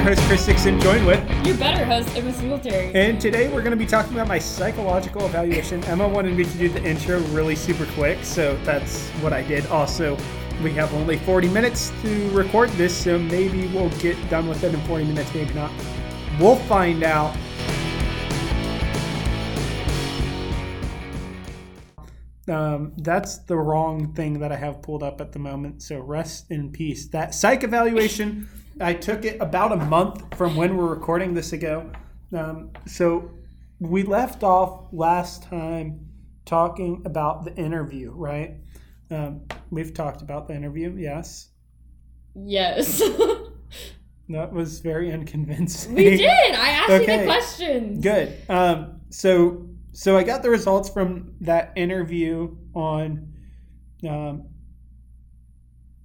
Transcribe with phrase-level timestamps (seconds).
[0.00, 1.46] your host, Chris Dixon, joined with.
[1.46, 2.90] Your better host, Emma Singletary.
[2.94, 5.84] And today we're going to be talking about my psychological evaluation.
[5.84, 9.66] Emma wanted me to do the intro really super quick, so that's what I did.
[9.66, 10.16] Also,
[10.62, 14.72] we have only 40 minutes to record this, so maybe we'll get done with it
[14.72, 15.70] in 40 minutes, maybe not.
[16.38, 17.36] We'll find out.
[22.48, 25.82] Um, that's the wrong thing that I have pulled up at the moment.
[25.82, 27.06] So rest in peace.
[27.08, 28.48] That psych evaluation,
[28.80, 31.90] I took it about a month from when we're recording this ago.
[32.36, 33.30] Um, so
[33.78, 36.06] we left off last time
[36.46, 38.56] talking about the interview, right?
[39.10, 41.50] Um, we've talked about the interview, yes.
[42.34, 43.02] Yes.
[44.30, 45.94] That was very unconvincing.
[45.94, 46.54] we did.
[46.54, 48.00] I asked you the questions.
[48.00, 48.36] Good.
[48.48, 53.32] Um, so so I got the results from that interview on
[54.08, 54.44] um,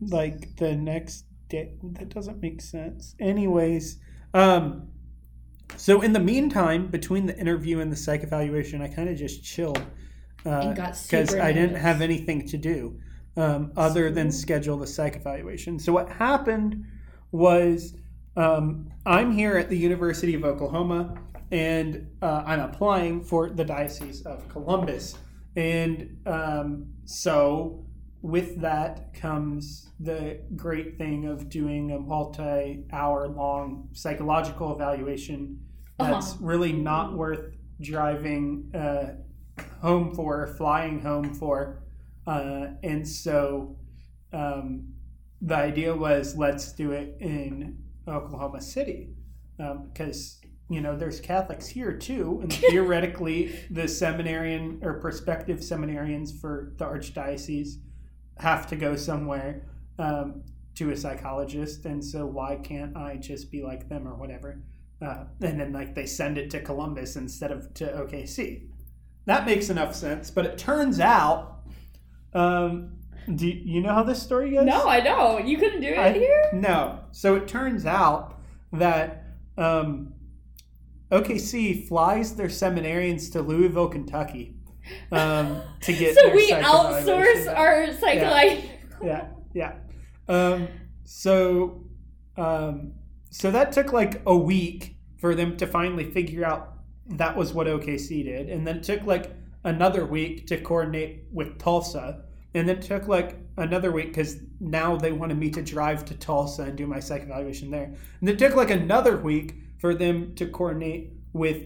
[0.01, 1.73] like the next day.
[1.83, 3.15] That doesn't make sense.
[3.19, 3.99] Anyways,
[4.33, 4.89] um,
[5.77, 9.43] so in the meantime, between the interview and the psych evaluation, I kind of just
[9.43, 9.81] chilled
[10.37, 12.99] because super I didn't have anything to do
[13.35, 15.79] um, other than schedule the psych evaluation.
[15.79, 16.85] So what happened
[17.31, 17.95] was
[18.37, 21.17] um, I'm here at the University of Oklahoma,
[21.51, 25.17] and uh, I'm applying for the Diocese of Columbus,
[25.55, 27.84] and um, so
[28.25, 35.59] with that comes the great thing of doing a multi-hour long psychological evaluation
[35.99, 36.45] that's Uh-huh.
[36.45, 39.13] really not worth driving uh,
[39.81, 41.83] home for, flying home for.
[42.27, 43.77] Uh, and so
[44.33, 44.93] um,
[45.41, 49.09] the idea was let's do it in Oklahoma City
[49.57, 53.39] because you know there's Catholics here too, and theoretically
[53.69, 57.75] the seminarian or prospective seminarians for the archdiocese
[58.37, 59.63] have to go somewhere
[59.97, 60.43] um,
[60.75, 64.61] to a psychologist, and so why can't I just be like them or whatever?
[65.01, 68.67] Uh, and then like they send it to Columbus instead of to OKC.
[69.25, 71.61] That makes enough sense, but it turns out.
[72.33, 72.97] Um,
[73.33, 74.65] do you, know how this story goes?
[74.65, 75.47] No, I don't.
[75.47, 76.49] You couldn't do it I- here?
[76.53, 76.99] No.
[77.11, 78.39] So it turns out
[78.71, 79.25] that
[79.57, 80.13] um,
[81.11, 84.54] OKC flies their seminarians to Louisville, Kentucky,
[85.11, 86.15] um, to get.
[86.15, 88.71] So we outsource our psychology.
[89.03, 89.73] Yeah, yeah.
[90.27, 90.67] Um,
[91.03, 91.83] so,
[92.37, 92.93] um,
[93.29, 96.73] so that took like a week for them to finally figure out
[97.07, 99.31] that was what OKC did, and then it took like
[99.63, 104.95] another week to coordinate with Tulsa, and then it took like another week because now
[104.95, 108.39] they wanted me to drive to Tulsa and do my psych evaluation there, and it
[108.39, 111.63] took like another week for them to coordinate with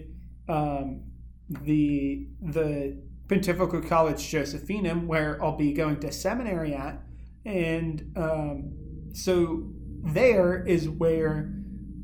[0.48, 1.02] um,
[1.48, 2.96] the the
[3.30, 7.00] Pontifical College Josephinum, where I'll be going to seminary at,
[7.44, 8.72] and um,
[9.12, 9.68] so
[10.02, 11.54] there is where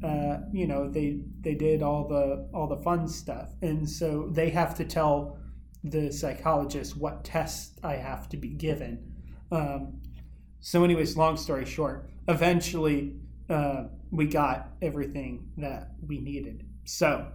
[0.04, 4.50] uh, you know they they did all the all the fun stuff, and so they
[4.50, 5.38] have to tell
[5.82, 9.12] the psychologist what tests I have to be given.
[9.50, 10.00] Um,
[10.60, 13.16] so, anyways, long story short, eventually
[13.50, 16.66] uh, we got everything that we needed.
[16.84, 17.26] So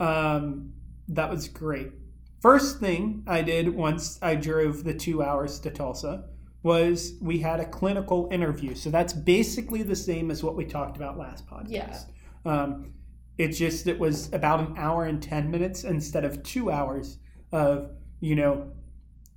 [0.00, 0.72] um,
[1.08, 1.92] that was great.
[2.40, 6.24] First thing I did once I drove the two hours to Tulsa
[6.62, 8.74] was we had a clinical interview.
[8.74, 11.68] So that's basically the same as what we talked about last podcast.
[11.70, 12.00] Yeah.
[12.44, 12.92] Um,
[13.38, 17.18] it just it was about an hour and ten minutes instead of two hours
[17.52, 18.72] of you know,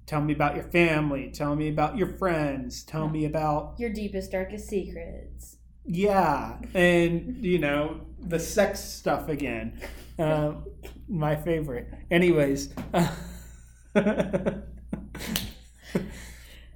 [0.06, 4.32] tell me about your family, tell me about your friends, tell me about Your deepest,
[4.32, 5.58] darkest secrets.
[5.86, 9.80] yeah, and you know the sex stuff again.
[10.20, 10.66] Um,
[11.08, 11.88] my favorite.
[12.12, 12.74] Anyways,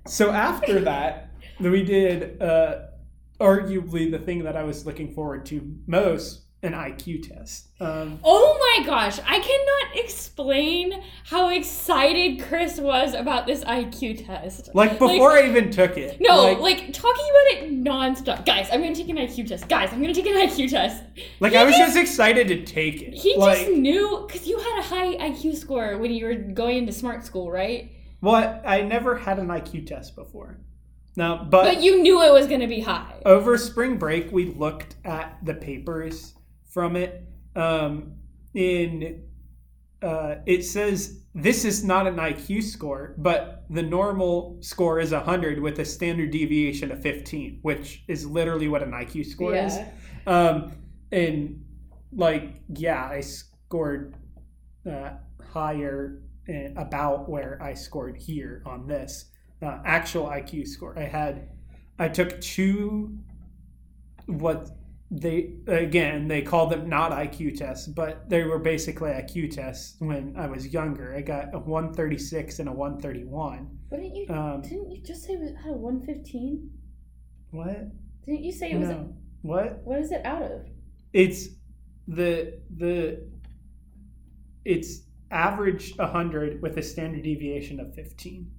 [0.08, 2.86] so after that, we did uh,
[3.40, 7.68] arguably the thing that I was looking forward to most, an IQ test.
[7.82, 14.70] Um, Oh my gosh, I cannot explain how excited Chris was about this IQ test.
[14.74, 16.18] like before I even took it.
[16.22, 18.46] No, like, like, talking about it nonstop.
[18.46, 19.68] Guys, I'm gonna take an IQ test.
[19.68, 21.04] Guys, I'm gonna take an IQ test.
[21.40, 23.14] like he I was just- just excited to take it.
[23.14, 26.78] He like, just knew because you had a high IQ score when you were going
[26.78, 27.92] into smart school, right?
[28.22, 30.58] Well, I never had an IQ test before.
[31.16, 33.22] No, but, But you knew it was gonna be high.
[33.26, 36.34] over spring break, we looked at the papers
[36.74, 37.24] from it.
[37.56, 38.16] Um,
[38.56, 39.24] in
[40.02, 45.60] uh, it says this is not an IQ score, but the normal score is 100
[45.60, 49.80] with a standard deviation of 15, which is literally what an IQ score is.
[50.28, 50.74] Um,
[51.12, 51.64] and
[52.12, 54.16] like, yeah, I scored
[54.90, 55.12] uh,
[55.52, 59.32] higher uh, about where I scored here on this
[59.62, 61.00] uh, actual IQ score.
[61.00, 61.50] I had,
[61.98, 63.18] I took two,
[64.26, 64.70] what
[65.16, 70.36] they again they called them not IQ tests, but they were basically IQ tests when
[70.38, 71.16] I was younger.
[71.16, 73.78] I got a 136 and a 131.
[73.90, 74.28] Wouldn't you?
[74.30, 76.72] Um, didn't you just say it was out of one fifteen?
[77.52, 77.92] what?
[78.26, 78.90] Didn't you say it was?
[78.90, 79.14] No.
[79.44, 79.82] What?
[79.84, 80.68] What is it out of?
[81.14, 81.50] It's
[82.08, 83.28] the the
[84.66, 88.50] it's average 100 with a standard deviation of 15.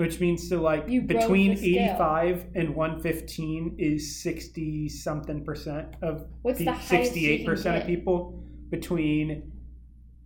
[0.00, 6.58] Which means so like You between 85 and 115 is 60 something percent of What's
[6.58, 9.52] the 68 percent of people between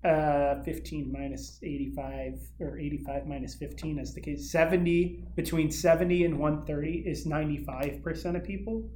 [0.04, 4.52] uh 15 minus 85 or 85 minus 15 is the case.
[4.52, 8.88] 70 between 70 and 130 is 95 percent of people.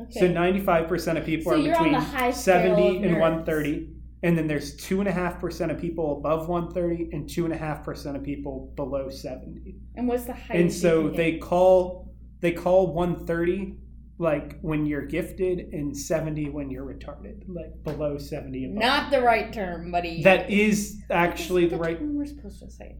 [0.00, 0.20] Okay.
[0.20, 3.20] so 95% of people So are between the high scale 70 and nerds.
[3.20, 9.76] 130 and then there's 2.5% of people above 130 and 2.5% of people below 70
[9.96, 10.50] and what's the highest?
[10.54, 13.76] and so they call they call 130
[14.18, 18.76] like when you're gifted and 70 when you're retarded like below 70 above.
[18.78, 20.22] not the right term, buddy.
[20.22, 22.96] that is actually the That's right term we're supposed to say.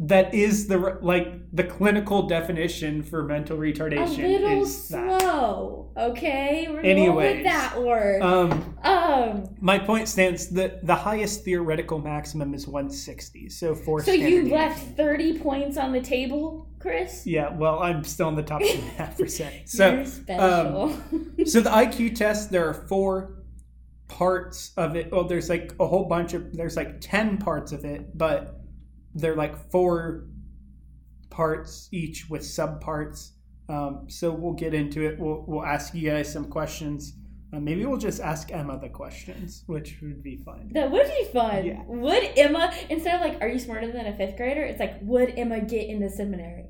[0.00, 4.24] That is the like the clinical definition for mental retardation.
[4.24, 6.68] A little is that slow, okay?
[6.70, 8.22] We're Anyways, with that word.
[8.22, 9.56] um um.
[9.60, 10.48] My point stands.
[10.48, 13.48] The the highest theoretical maximum is 160.
[13.48, 14.02] So four.
[14.02, 17.26] So you left thirty points on the table, Chris.
[17.26, 17.48] Yeah.
[17.52, 19.54] Well, I'm still in the top two and a half percent.
[19.68, 20.90] So You're special.
[21.46, 22.52] so the IQ test.
[22.52, 23.34] There are four
[24.06, 25.10] parts of it.
[25.10, 26.52] Well, there's like a whole bunch of.
[26.56, 28.57] There's like ten parts of it, but
[29.14, 30.26] they're like four
[31.30, 33.30] parts each with subparts.
[33.68, 35.18] Um, so we'll get into it.
[35.18, 37.14] We'll we'll ask you guys some questions.
[37.52, 40.70] Uh, maybe we'll just ask Emma the questions, which would be fun.
[40.74, 41.64] that would be fun.
[41.64, 41.82] Yeah.
[41.86, 44.62] Would Emma instead of like, are you smarter than a fifth grader?
[44.62, 46.66] It's like, would Emma get into seminary?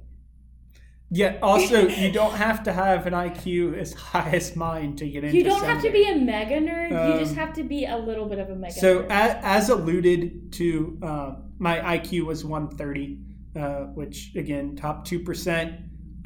[1.10, 1.38] Yeah.
[1.42, 5.36] Also, you don't have to have an IQ as high as mine to get into.
[5.36, 6.90] You don't have to be a mega nerd.
[6.90, 9.06] you just Um, have to be a little bit of a mega So, nerd.
[9.10, 13.20] as, as alluded to, uh, my IQ was 130,
[13.56, 13.60] uh,
[13.94, 15.72] which again, top two percent.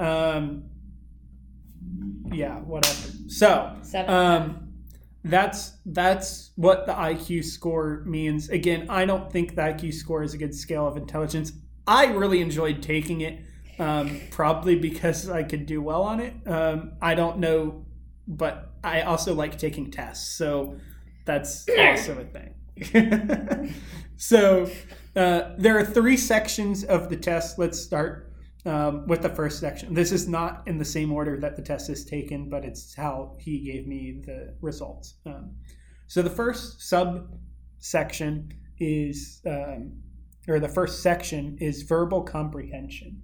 [0.00, 0.64] Um,
[2.32, 3.08] yeah, whatever.
[3.28, 4.12] So, Seven.
[4.14, 4.68] um,
[5.24, 8.48] that's that's what the IQ score means.
[8.48, 11.52] Again, I don't think the IQ score is a good scale of intelligence.
[11.86, 13.40] I really enjoyed taking it,
[13.82, 16.34] um, probably because I could do well on it.
[16.46, 17.84] Um, I don't know,
[18.28, 20.76] but I also like taking tests, so
[21.24, 23.74] that's also a thing.
[24.16, 24.70] so
[25.16, 27.58] uh, there are three sections of the test.
[27.58, 28.32] Let's start
[28.64, 29.94] um, with the first section.
[29.94, 33.36] This is not in the same order that the test is taken, but it's how
[33.40, 35.14] he gave me the results.
[35.26, 35.56] Um,
[36.06, 39.92] so the first subsection is, um,
[40.46, 43.20] or the first section is verbal comprehension.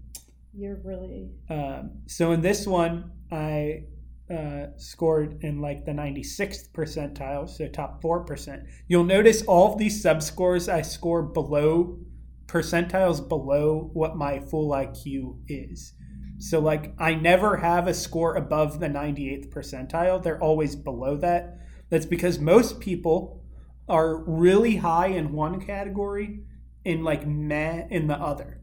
[0.54, 3.84] You're really Um, so in this one, I
[4.30, 8.66] uh, scored in like the 96th percentile, so top 4%.
[8.86, 11.98] You'll notice all of these subscores I score below
[12.46, 15.92] percentiles below what my full IQ is.
[16.38, 20.22] So like I never have a score above the 98th percentile.
[20.22, 21.58] They're always below that.
[21.90, 23.44] That's because most people
[23.88, 26.40] are really high in one category
[26.84, 28.60] and like meh in the other.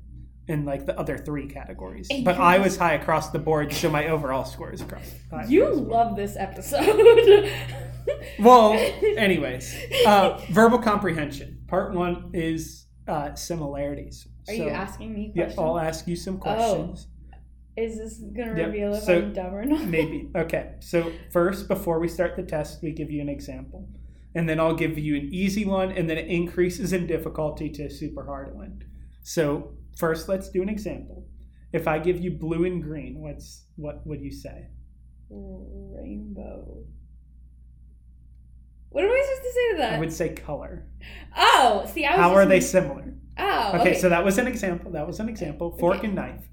[0.47, 2.07] In like the other three categories.
[2.11, 5.11] And But I was high across the board, so my overall score is across.
[5.47, 5.91] You across the board.
[5.91, 7.51] love this episode.
[8.39, 8.73] Well,
[9.17, 9.75] anyways,
[10.05, 11.63] uh, verbal comprehension.
[11.67, 14.27] Part one is uh, similarities.
[14.47, 15.51] Are you asking me Yeah.
[15.57, 17.07] I'll ask you some questions.
[17.75, 19.85] Is this gonna Yep, reveal if so- I'm dumb or not?
[19.87, 20.29] Maybe.
[20.35, 20.73] Okay.
[20.79, 23.87] So first, before we start the test, we give you an example,
[24.35, 27.85] and then I'll give you an easy one, and then it increases in difficulty to
[27.85, 28.83] a super hard one.
[29.23, 31.27] So first, let's do an example.
[31.73, 34.67] If I give you blue and green, what's what would you say?
[35.29, 36.83] Rainbow.
[38.89, 39.93] What am I supposed to say to that?
[39.93, 40.87] I would say color.
[41.35, 42.19] oh, see, I was.
[42.19, 43.13] How are they similar?
[43.37, 43.93] Oh, Okay, okay.
[43.99, 44.91] so that was an example.
[44.91, 45.75] That was an example.
[45.77, 46.07] Fork Okay.
[46.07, 46.45] and knife.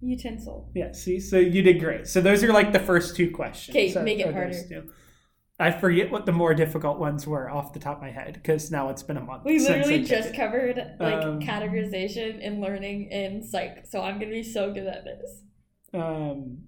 [0.00, 0.70] utensil.
[0.74, 2.06] Yeah, see, so you did great.
[2.06, 3.76] So those are like the first two questions.
[3.76, 4.52] Okay, So make it harder.
[5.60, 8.70] I forget what the more difficult ones were off the top of my head because
[8.70, 9.44] now it's been a month.
[9.44, 10.36] We literally just it.
[10.36, 15.04] covered like Um, categorization and learning in psych, so I'm gonna be so good at
[15.04, 15.42] this.
[15.94, 16.64] Um,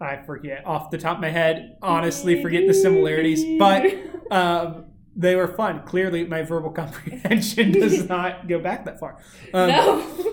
[0.00, 1.76] I forget off the top of my head.
[1.82, 3.92] Honestly, forget the similarities, but
[4.30, 4.84] um,
[5.16, 5.82] they were fun.
[5.84, 9.18] Clearly, my verbal comprehension does not go back that far.
[9.52, 10.24] Um, no.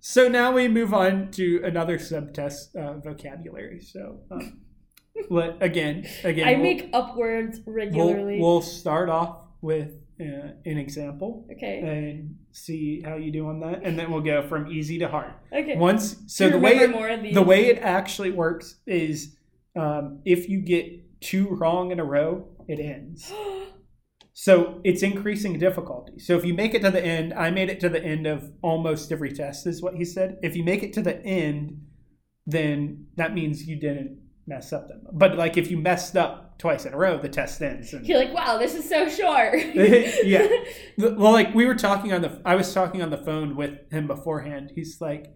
[0.00, 3.80] So now we move on to another subtest, uh, vocabulary.
[3.80, 4.60] So um,
[5.30, 8.40] let, again, again, I we'll, make up words we'll, regularly.
[8.40, 11.80] we'll start off with uh, an example okay.
[11.80, 15.32] and see how you do on that, and then we'll go from easy to hard.
[15.52, 15.76] Okay.
[15.76, 17.34] Once, so the way it, more of these.
[17.34, 19.36] the way it actually works is
[19.76, 23.32] um, if you get two wrong in a row, it ends.
[24.36, 26.18] So it's increasing difficulty.
[26.18, 28.50] So if you make it to the end, I made it to the end of
[28.62, 30.38] almost every test, is what he said.
[30.42, 31.80] If you make it to the end,
[32.44, 35.06] then that means you didn't mess up them.
[35.12, 37.92] But like if you messed up twice in a row, the test ends.
[37.92, 39.54] And You're like, wow, this is so short.
[40.24, 40.48] yeah.
[40.96, 44.06] Well, like we were talking on the, I was talking on the phone with him
[44.06, 44.70] beforehand.
[44.74, 45.26] He's like,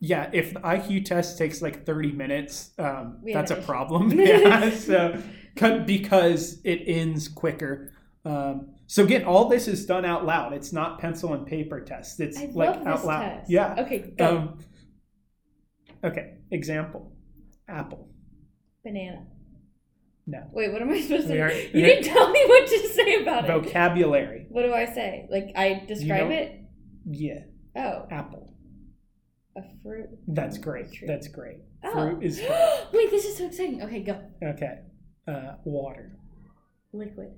[0.00, 4.10] yeah, if the IQ test takes like 30 minutes, um, that's a problem.
[4.18, 4.70] yeah.
[4.70, 5.20] So,
[5.54, 7.92] because it ends quicker.
[8.24, 10.52] Um, so again, all this is done out loud.
[10.52, 12.18] It's not pencil and paper tests.
[12.20, 13.22] It's I like love out loud.
[13.22, 13.50] test.
[13.50, 13.74] Yeah.
[13.78, 14.14] Okay.
[14.20, 14.58] Um,
[16.04, 16.34] okay.
[16.50, 17.12] Example.
[17.68, 18.08] Apple.
[18.84, 19.26] Banana.
[20.26, 20.42] No.
[20.52, 23.44] Wait, what am I supposed to are- You didn't tell me what to say about
[23.48, 23.52] it.
[23.52, 24.46] Vocabulary.
[24.50, 25.26] What do I say?
[25.30, 26.60] Like, I describe don't- it?
[27.10, 27.44] Yeah.
[27.76, 28.54] Oh, Apple.
[29.56, 30.08] a fruit.
[30.28, 30.92] That's great.
[30.92, 31.08] Tree.
[31.08, 31.58] That's great.
[31.82, 31.92] Oh.
[31.92, 32.38] Fruit is
[32.92, 33.82] Wait, this is so exciting.
[33.82, 34.20] Okay, go.
[34.42, 34.80] okay.
[35.26, 36.16] Uh, water.
[36.92, 37.30] Liquid.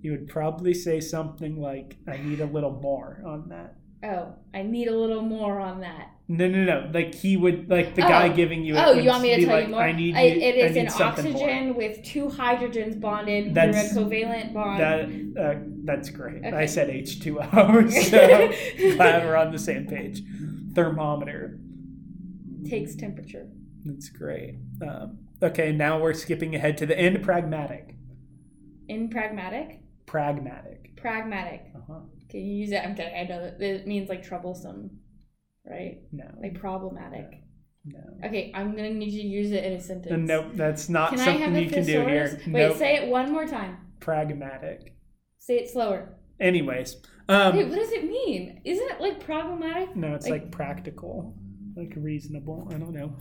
[0.00, 4.62] You would probably say something like, "I need a little more on that." Oh, I
[4.62, 6.10] need a little more on that.
[6.28, 6.90] No, no, no.
[6.92, 8.08] Like he would, like the Oh.
[8.08, 8.76] guy giving you.
[8.76, 9.80] Oh, you want me to tell like, you more?
[9.82, 10.14] I need.
[10.16, 14.06] I- it I need an something more." oxygen with two hydrogens bonded That's- through a
[14.06, 14.80] covalent bond.
[14.80, 16.44] That uh, that's great.
[16.44, 18.52] I said H two O, so
[18.96, 20.22] glad we're on the same page.
[20.74, 21.58] Thermometer.
[22.68, 23.46] takes temperature.
[23.84, 24.56] That's great.
[24.80, 27.22] Um, okay, now we're skipping ahead to the end.
[27.22, 27.96] Pragmatic.
[28.88, 30.96] In pragmatic, Pragmatic.
[30.96, 31.70] pragmatic.
[31.76, 32.00] Uh-huh.
[32.34, 32.82] Can you use it?
[32.84, 33.14] I'm kidding.
[33.14, 34.90] I know that it means like troublesome,
[35.64, 35.98] right?
[36.10, 36.24] No.
[36.42, 37.30] Like problematic.
[37.84, 38.00] No.
[38.26, 40.12] Okay, I'm gonna need you to use it in a sentence.
[40.12, 42.36] Uh, Nope, that's not Can something you can do here.
[42.48, 42.76] Wait, nope.
[42.76, 43.76] say it one more time.
[44.00, 44.96] Pragmatic.
[45.38, 46.16] Say it slower.
[46.40, 46.96] Anyways,
[47.28, 48.60] um, Wait, what does it mean?
[48.64, 49.94] Isn't it like problematic?
[49.94, 51.36] no, it's like- like, practical,
[51.76, 52.68] like reasonable.
[52.74, 53.16] I don't know.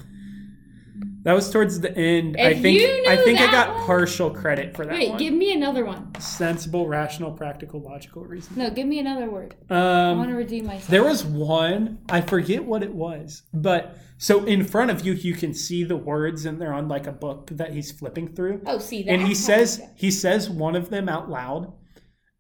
[1.24, 2.36] That was towards the end.
[2.38, 5.18] I think I think I got one- partial credit for that Wait, one.
[5.18, 6.12] give me another one.
[6.20, 8.54] Sensible, rational, practical, logical, reason.
[8.58, 9.56] No, give me another word.
[9.70, 10.88] I want to Um, redeem myself.
[10.88, 15.34] there was one I forget what it was, but so in front of you you
[15.34, 18.62] can see the words and they're on like a book that he's flipping through.
[18.68, 19.12] oh, see that.
[19.12, 21.72] and he says he says one of them out loud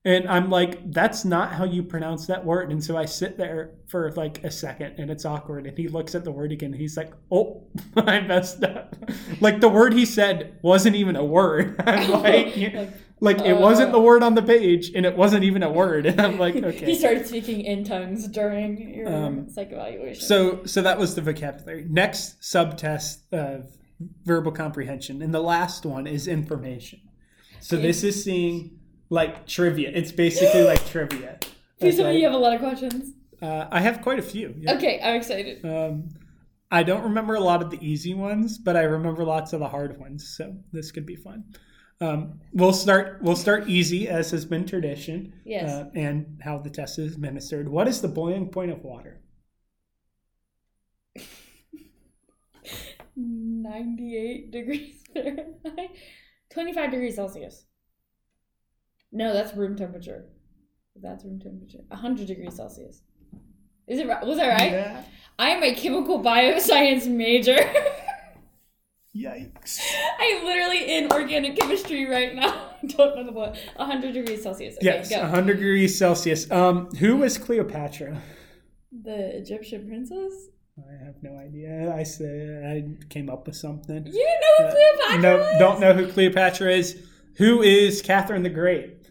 [0.06, 2.72] and i'm like that's not how you pronounce that word.
[2.72, 6.14] And so i sit there for like a second and it's awkward and he looks
[6.16, 7.68] at the word again and he's like oh
[7.98, 8.96] i messed up.
[9.40, 11.82] Like the word he said wasn't even a word.
[11.88, 12.90] I'm like Like,
[13.22, 16.06] like it wasn't uh, the word on the page and it wasn't even a word.
[16.06, 20.22] And i'm like He started speaking in tongues during your Um, psych evaluation.
[20.26, 21.86] so so that was the vocabulary.
[21.90, 23.70] Next subtest of
[24.26, 27.00] verbal comprehension and the last one is information.
[27.62, 28.80] So this is seeing
[29.20, 31.32] like trivia it's basically like trivia
[31.80, 33.02] please tell me you have a lot of questions.
[33.48, 34.74] uh, i have quite a few yeah.
[34.76, 35.56] Okay, I'm excited.
[35.74, 35.96] um,
[36.72, 39.68] i don't remember a lot of the easy ones but i remember lots of the
[39.76, 41.44] hard ones so this could be fun
[42.02, 42.22] um,
[42.60, 45.70] we'll start we'll start easy as has been tradition Yes.
[45.70, 49.22] uh, and how the test is administered what is the boiling point of water
[53.16, 55.92] 98 degrees Fahrenheit.
[56.52, 57.66] 25 degrees Celsius.
[59.14, 60.26] No, that's room temperature.
[60.96, 61.80] That's room temperature.
[61.88, 63.04] 100 degrees Celsius.
[63.88, 64.26] Is it right?
[64.26, 64.72] Was I right?
[64.72, 65.04] yeah.
[65.38, 67.58] I am a chemical bioscience major.
[69.16, 69.80] yikes
[70.20, 72.72] I'm literally in organic chemistry right now.
[72.88, 73.56] Don't know the what.
[73.76, 74.76] 100 degrees Celsius.
[74.78, 75.20] Okay, Yes, go.
[75.22, 76.50] 100 degrees Celsius.
[76.52, 78.20] Um, who was Cleopatra?
[79.04, 80.50] The Egyptian princess?
[80.78, 81.94] I have no idea.
[81.96, 84.06] I said I came up with something.
[84.08, 87.00] You didn't know who Uh, Cleopatra no, don't know who Cleopatra is.
[87.38, 89.03] Who is Catherine the Great?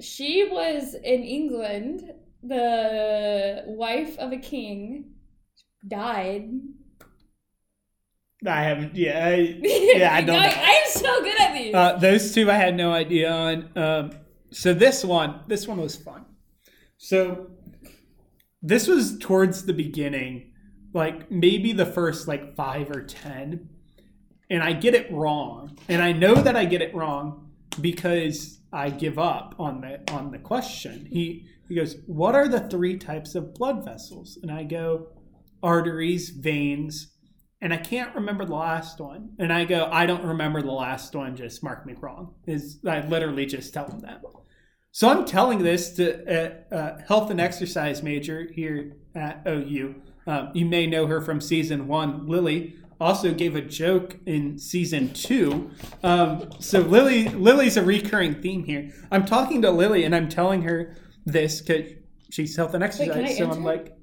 [0.00, 2.12] She was in England,
[2.42, 5.12] the wife of a king,
[5.86, 6.50] died.
[8.46, 8.94] I haven't.
[8.94, 10.36] Yeah, I, yeah, I don't.
[10.36, 10.54] I, know.
[10.56, 11.74] I'm so good at these.
[11.74, 13.70] Uh, those two I had no idea on.
[13.76, 14.10] Um,
[14.50, 16.24] so this one, this one was fun.
[16.98, 17.50] So
[18.62, 20.52] this was towards the beginning,
[20.92, 23.68] like maybe the first like five or ten,
[24.50, 27.50] and I get it wrong, and I know that I get it wrong
[27.80, 31.06] because I give up on the on the question.
[31.10, 35.08] He he goes, "What are the three types of blood vessels?" And I go,
[35.62, 37.16] "Arteries, veins."
[37.60, 39.30] and I can't remember the last one.
[39.38, 41.36] And I go, I don't remember the last one.
[41.36, 42.34] Just mark me wrong.
[42.46, 44.22] Is I literally just tell them that.
[44.92, 49.96] So I'm telling this to a, a health and exercise major here at OU.
[50.26, 52.26] Um, you may know her from season one.
[52.26, 55.70] Lily also gave a joke in season two.
[56.02, 58.92] Um, so Lily, Lily's a recurring theme here.
[59.10, 61.92] I'm talking to Lily and I'm telling her this because
[62.30, 63.10] she's health and exercise.
[63.10, 63.96] I so answer I'm like,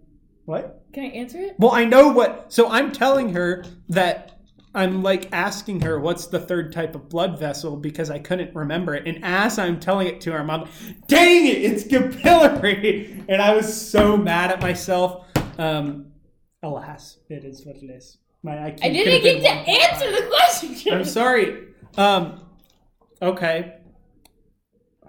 [0.46, 0.84] what?
[0.94, 1.56] Can I answer it?
[1.58, 2.52] Well, I know what.
[2.54, 4.34] So I'm telling her that
[4.76, 8.96] I'm like asking her what's the third type of blood vessel because I couldn't remember
[8.96, 9.08] it.
[9.08, 10.68] And as I'm telling it to her, I'm like,
[11.08, 13.24] dang it, it's capillary.
[13.30, 15.28] And I was so mad at myself.
[15.58, 16.12] Um,
[16.64, 18.18] alas, it is what it is.
[18.44, 19.80] My IQ I didn't get to 1.5.
[19.92, 20.94] answer the question.
[20.94, 21.68] I'm sorry.
[21.98, 22.42] Um,
[23.22, 23.78] okay.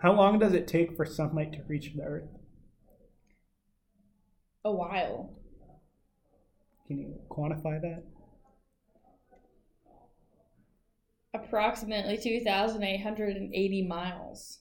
[0.00, 2.28] How long does it take for sunlight to reach the Earth?
[4.64, 5.34] A while.
[6.86, 8.04] Can you quantify that?
[11.34, 14.58] Approximately 2,880 miles.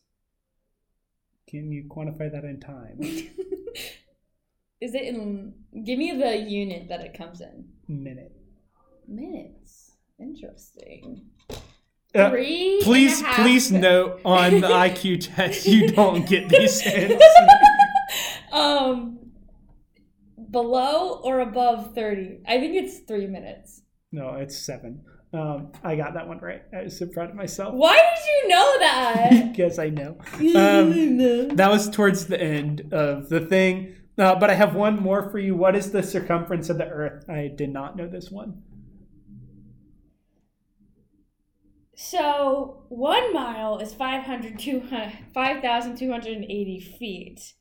[1.48, 2.98] Can you quantify that in time?
[4.82, 5.54] Is it in.
[5.86, 7.66] Give me the unit that it comes in.
[7.88, 8.32] Minute.
[9.08, 9.92] Minutes.
[10.20, 11.26] Interesting.
[12.16, 12.80] Uh, Three.
[12.84, 17.24] please, please note on the IQ test you don't get these hints.
[18.52, 19.32] um,
[20.52, 22.42] below or above 30?
[22.48, 23.82] I think it's three minutes.
[24.12, 25.02] No, it's seven.
[25.34, 26.62] Um, I got that one right.
[26.72, 29.52] I was so proud of myself Why did you know that?
[29.52, 30.16] because I know.
[30.40, 33.96] Um, that was towards the end of the thing.
[34.16, 35.56] Uh, but I have one more for you.
[35.56, 37.28] What is the circumference of the Earth?
[37.28, 38.62] I did not know this one.
[41.96, 47.54] So, one mile is 500, 200 5,280 feet.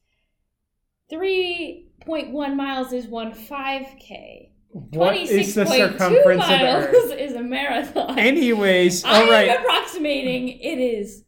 [1.12, 4.48] 3.1 miles is one 5K.
[4.70, 7.18] What is the 26.2 circumference of miles Earth?
[7.18, 8.18] is a marathon.
[8.18, 9.48] Anyways, I all right.
[9.50, 11.24] am approximating it is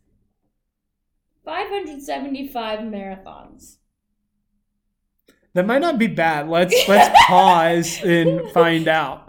[1.44, 3.76] 575 marathons.
[5.52, 6.48] That might not be bad.
[6.48, 9.23] Let's let's pause and find out.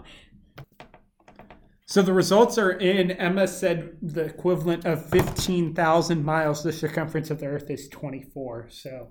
[1.88, 3.12] So the results are in.
[3.12, 6.62] Emma said the equivalent of fifteen thousand miles.
[6.64, 8.66] The circumference of the Earth is twenty four.
[8.70, 9.08] So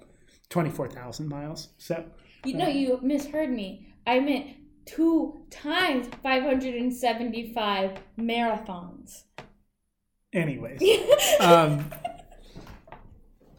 [0.49, 1.69] twenty four thousand miles.
[1.77, 2.03] So
[2.43, 3.93] You know, you misheard me.
[4.05, 9.23] I meant two times 575 marathons.
[10.31, 10.79] anyways,
[11.39, 11.91] um,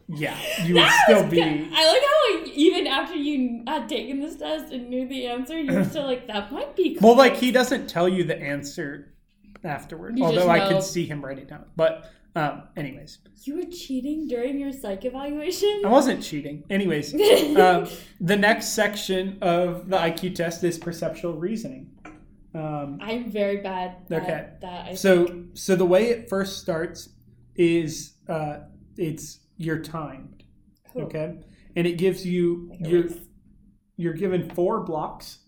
[0.07, 1.35] yeah, you would That still be.
[1.35, 1.69] good.
[1.73, 5.59] I like how like, even after you had taken this test and knew the answer,
[5.59, 6.97] you were still like, that might be.
[7.01, 9.13] Well, like he doesn't tell you the answer
[9.63, 10.17] afterward.
[10.17, 11.65] You although I could see him write it down.
[11.75, 15.81] But um, anyways, you were cheating during your psych evaluation.
[15.83, 16.63] I wasn't cheating.
[16.69, 17.13] Anyways,
[17.57, 17.87] um,
[18.21, 21.89] the next section of the IQ test is perceptual reasoning.
[22.53, 23.97] Um, I'm very bad.
[24.11, 24.49] At Okay.
[24.61, 27.09] That so, so the way it first starts
[27.55, 28.59] is uh,
[28.97, 30.43] it's you're timed,
[30.95, 31.39] Oh, okay,
[31.75, 33.09] and it gives you you're
[33.95, 35.39] you're given four blocks,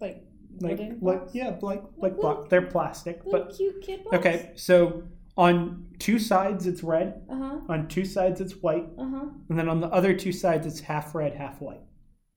[0.00, 0.24] like
[0.60, 2.48] like like yeah, like like block.
[2.48, 4.16] They're plastic, little but cute kid blocks.
[4.18, 4.52] okay.
[4.56, 5.04] So
[5.36, 7.60] on two sides it's red, Uh huh.
[7.68, 9.26] on two sides it's white, Uh huh.
[9.48, 11.80] and then on the other two sides it's half red, half white.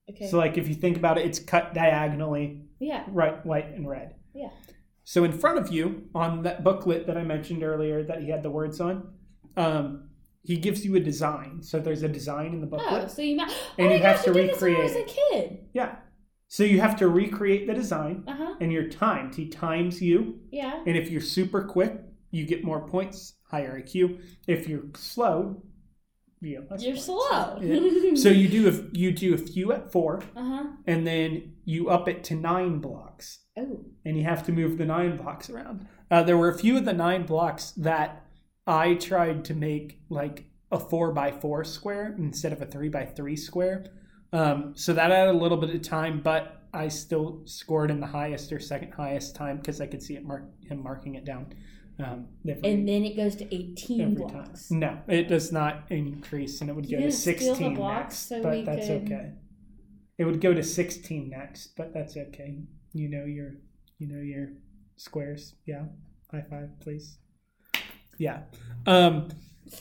[0.10, 0.28] Okay.
[0.30, 3.04] So like if you think about it, it's cut diagonally yeah.
[3.08, 4.16] right, white, and red.
[4.34, 4.50] Yeah.
[5.06, 8.42] So in front of you, on that booklet that I mentioned earlier that he had
[8.44, 9.14] the words on,
[9.58, 10.10] um,
[10.44, 11.62] he gives you a design.
[11.62, 14.02] So there's a design in the booklet, Oh, so you ma- oh And my you
[14.02, 15.60] have gosh, to I did this when I was a kid.
[15.74, 15.96] Yeah.
[16.54, 18.56] So you have to recreate the design, Uh huh.
[18.62, 19.34] and you're timed.
[19.34, 20.84] He times you, Yeah.
[20.86, 24.20] and if you're super quick, you get more points, higher IQ.
[24.48, 25.64] If you're slow,
[26.42, 27.06] you get less You're points.
[27.08, 27.60] slow.
[27.60, 28.14] Yeah.
[28.14, 30.64] So you do a, you do a few at four, uh huh.
[30.86, 33.40] and then you up it to nine blocks.
[33.58, 33.86] Oh.
[34.06, 35.88] and you have to move the nine blocks around.
[36.12, 38.26] Uh, there were a few of the nine blocks that
[38.68, 43.06] I tried to make like a four by four square instead of a three by
[43.06, 43.86] three square.
[44.34, 48.08] Um, so that added a little bit of time, but I still scored in the
[48.08, 51.54] highest or second highest time because I could see it mark him marking it down.
[52.00, 54.70] Um, every, And then it goes to 18 every blocks.
[54.70, 54.80] time.
[54.80, 57.76] No, it does not increase, and it would You go to didn't steal the sixteen
[57.76, 58.42] blocks next.
[58.42, 59.32] so but that's could- okay.
[60.18, 62.58] It would go to sixteen next, but that's okay.
[62.94, 63.52] You know your,
[64.00, 64.50] you know your
[64.96, 65.56] squares.
[65.68, 65.86] Yeah,
[66.32, 67.18] high five, please.
[68.18, 68.42] Yeah.
[68.88, 69.30] Um,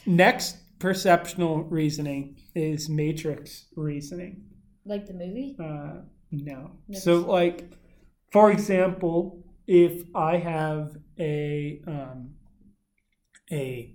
[0.07, 4.45] next perceptional reasoning is matrix reasoning.
[4.85, 5.57] Like the movie?
[5.59, 6.73] Uh, no.
[6.89, 7.73] Never so, like,
[8.33, 12.35] for example, if I have a um,
[13.53, 13.95] a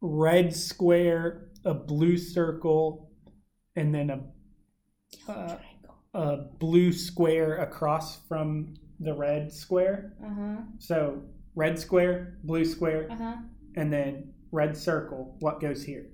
[0.00, 3.10] red square, a blue circle,
[3.76, 4.20] and then a
[5.28, 5.56] Uh,
[6.14, 9.98] a blue square across from the red square.
[10.24, 10.56] Uh huh.
[10.78, 11.22] So
[11.54, 13.36] red square, blue square, Uh huh.
[13.76, 15.36] and then red circle.
[15.40, 16.06] What goes here?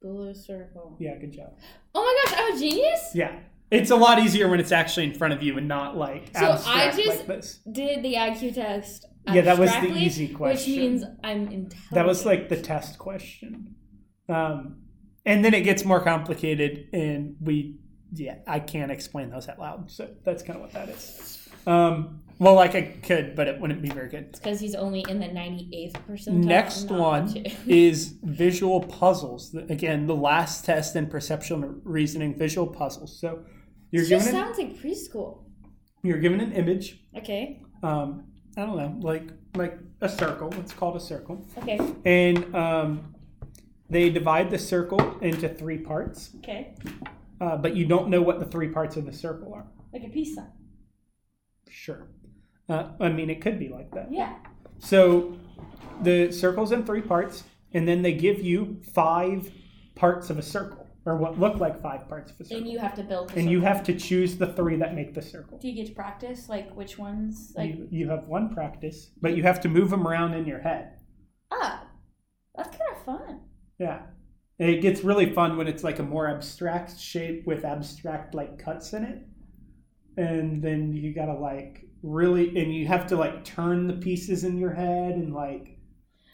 [0.00, 0.96] Blue circle.
[1.00, 1.54] Yeah, good job.
[1.94, 3.10] Oh my gosh, I'm a genius?
[3.14, 3.38] Yeah.
[3.70, 6.58] It's a lot easier when it's actually in front of you and not like So
[6.66, 7.60] I just- like this.
[7.70, 9.06] Did the IQ test.
[9.30, 10.72] Yeah, that was the easy question.
[10.72, 11.74] Which means I'm intelligent.
[11.92, 13.74] That was like the test question.
[14.28, 14.82] Um,
[15.26, 17.78] and then it gets more complicated, and we,
[18.14, 19.90] yeah, I can't explain those out loud.
[19.90, 21.47] So that's kind of what that is.
[21.68, 24.30] Um, well, like I could, but it wouldn't be very good.
[24.32, 26.44] because he's only in the 98th percentile.
[26.44, 29.54] Next one is visual puzzles.
[29.54, 33.18] Again, the last test in perceptual reasoning, visual puzzles.
[33.20, 33.44] So
[33.90, 35.42] you're This just given an, sounds like preschool.
[36.02, 37.04] you're given an image.
[37.16, 37.60] Okay.
[37.82, 38.24] Um,
[38.56, 39.24] I don't know, like
[39.56, 40.52] like a circle.
[40.58, 41.78] It's called a circle, Okay.
[42.04, 43.14] and um,
[43.90, 46.30] they divide the circle into three parts.
[46.38, 46.74] Okay.
[47.40, 49.66] Uh, but you don't know what the three parts of the circle are.
[49.92, 50.50] Like a peace sign.
[51.70, 52.08] Sure.
[52.68, 54.12] Uh, I mean, it could be like that.
[54.12, 54.34] Yeah.
[54.78, 55.36] So
[56.02, 59.50] the circle's in three parts, and then they give you five
[59.94, 62.58] parts of a circle, or what look like five parts of a circle.
[62.58, 63.32] And you have to build.
[63.36, 65.58] And you have to choose the three that make the circle.
[65.58, 67.52] Do you get to practice like which ones?
[67.56, 70.60] Like you, you have one practice, but you have to move them around in your
[70.60, 70.98] head.
[71.50, 71.84] ah,
[72.54, 73.40] that's kind of fun.
[73.78, 74.02] Yeah.
[74.58, 78.92] It gets really fun when it's like a more abstract shape with abstract like cuts
[78.92, 79.24] in it.
[80.18, 84.58] And then you gotta like really, and you have to like turn the pieces in
[84.58, 85.78] your head and like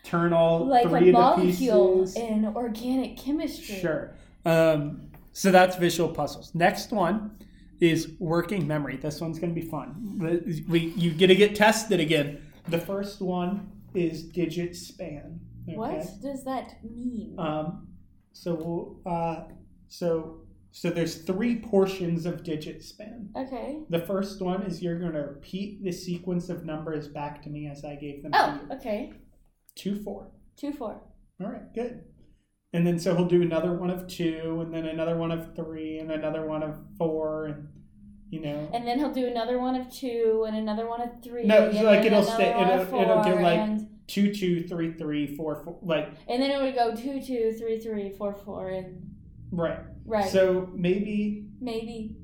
[0.02, 2.16] turn all Like three a of the molecule pieces.
[2.16, 3.76] in organic chemistry.
[3.76, 4.16] Sure.
[4.44, 6.54] Um, so that's visual puzzles.
[6.54, 7.38] Next one
[7.80, 8.96] is working memory.
[8.96, 10.64] This one's going to be fun.
[10.68, 12.40] We, you get to get tested again.
[12.68, 15.40] The first one is digit span.
[15.68, 15.76] okay?
[15.76, 17.34] What does that mean?
[17.38, 17.88] Um,
[18.32, 19.44] so we'll, uh,
[19.88, 20.40] so
[20.76, 23.30] so there's three portions of digit span.
[23.36, 23.78] okay.
[23.90, 27.68] The first one is you're going to repeat the sequence of numbers back to me
[27.68, 28.72] as I gave them Oh, to you.
[28.80, 29.12] okay.
[29.76, 30.32] Two, four.
[30.56, 31.00] Two four.
[31.40, 32.02] All right, good.
[32.72, 35.98] And then so he'll do another one of two, and then another one of three,
[36.00, 37.68] and another one of four, and
[38.30, 38.68] you know.
[38.74, 41.44] And then he'll do another one of two and another one of three.
[41.44, 42.62] No, it's like it'll stay- it'll-
[43.00, 46.60] it'll go four, like- and, two, two, three, three, four, four, like and then it
[46.60, 49.13] would go two two three three four four and
[49.56, 49.80] right.
[50.04, 52.16] right So maybe maybe.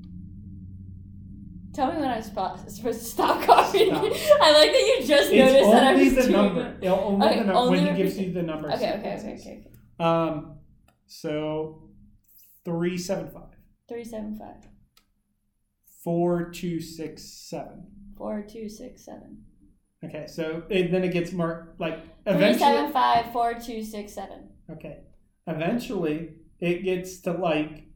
[1.73, 3.87] Tell me when I'm spo- supposed to stop coughing.
[3.87, 4.03] Stop.
[4.41, 6.61] I like that you just it's noticed that I only was the doing number.
[6.67, 6.77] it.
[6.83, 8.71] It'll only Okay, the number only when he gives you the number.
[8.73, 9.67] Okay, okay, okay, okay, okay.
[9.97, 10.57] Um,
[11.07, 11.89] so
[12.65, 13.55] three seven five,
[13.87, 14.67] Three seven five
[16.03, 17.85] four two six seven.
[18.17, 19.43] four two six seven.
[20.03, 22.59] Okay, so it, then it gets more like Three eventually.
[22.59, 24.49] seven five four two six seven.
[24.69, 24.97] Okay.
[25.47, 26.29] Eventually,
[26.61, 27.87] it gets to like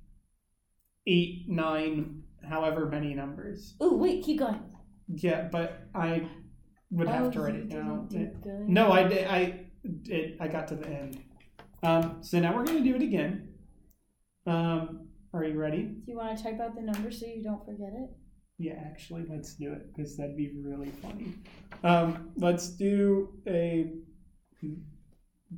[1.08, 3.76] eight, nine, however many numbers.
[3.80, 4.60] Oh wait, keep going.
[5.08, 6.28] Yeah, but I
[6.92, 8.08] would have Oh, to write it down.
[8.08, 8.30] do.
[8.68, 9.28] No, I did.
[9.28, 9.66] I
[10.02, 10.38] did.
[10.42, 11.24] I got to the end.
[11.84, 13.50] Um, so now we're gonna do it again.
[14.48, 15.84] Um, are you ready?
[15.84, 18.10] Do you want to type out the number so you don't forget it?
[18.58, 21.34] Yeah, actually, let's do it because that'd be really funny.
[21.84, 23.92] Um, let's do a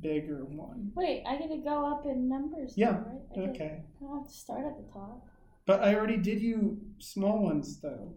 [0.00, 0.92] bigger one.
[0.94, 2.74] Wait, I get to go up in numbers.
[2.76, 3.20] Yeah, now, right?
[3.32, 3.82] I get- Okay.
[4.00, 5.26] I don't have to start at the top.
[5.66, 8.14] But I already did you small ones though.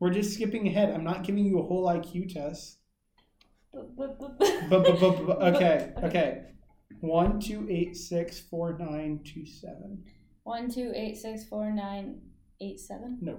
[0.00, 0.90] We're just skipping ahead.
[0.90, 2.78] I'm not giving you a whole IQ test.
[4.72, 6.42] Okay, okay.
[7.00, 10.04] One, two, eight, six, four, nine, two, seven.
[10.44, 12.20] One, two, eight, six, four, nine,
[12.60, 13.18] eight, seven.
[13.20, 13.38] No,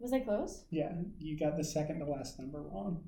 [0.00, 0.64] Was I close?
[0.70, 3.02] yeah, you got the second to last number wrong.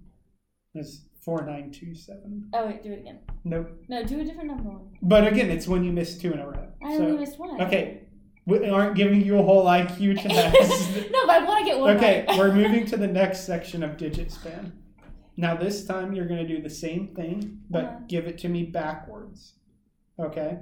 [0.74, 2.48] It's four, nine, two, seven.
[2.52, 3.18] Oh wait, do it again.
[3.44, 3.70] Nope.
[3.88, 4.88] No, do a different number one.
[5.02, 6.68] But again, it's when you miss two in a row.
[6.83, 7.61] I So- only missed one.
[7.62, 8.02] okay,
[8.46, 11.11] we aren't giving you a whole IQ test.
[11.11, 12.38] no, but I want to get one Okay, right.
[12.38, 14.72] we're moving to the next section of digit span.
[15.37, 17.98] Now this time you're going to do the same thing, but Uh-huh.
[18.09, 19.54] give it to me backwards.
[20.18, 20.59] Okay?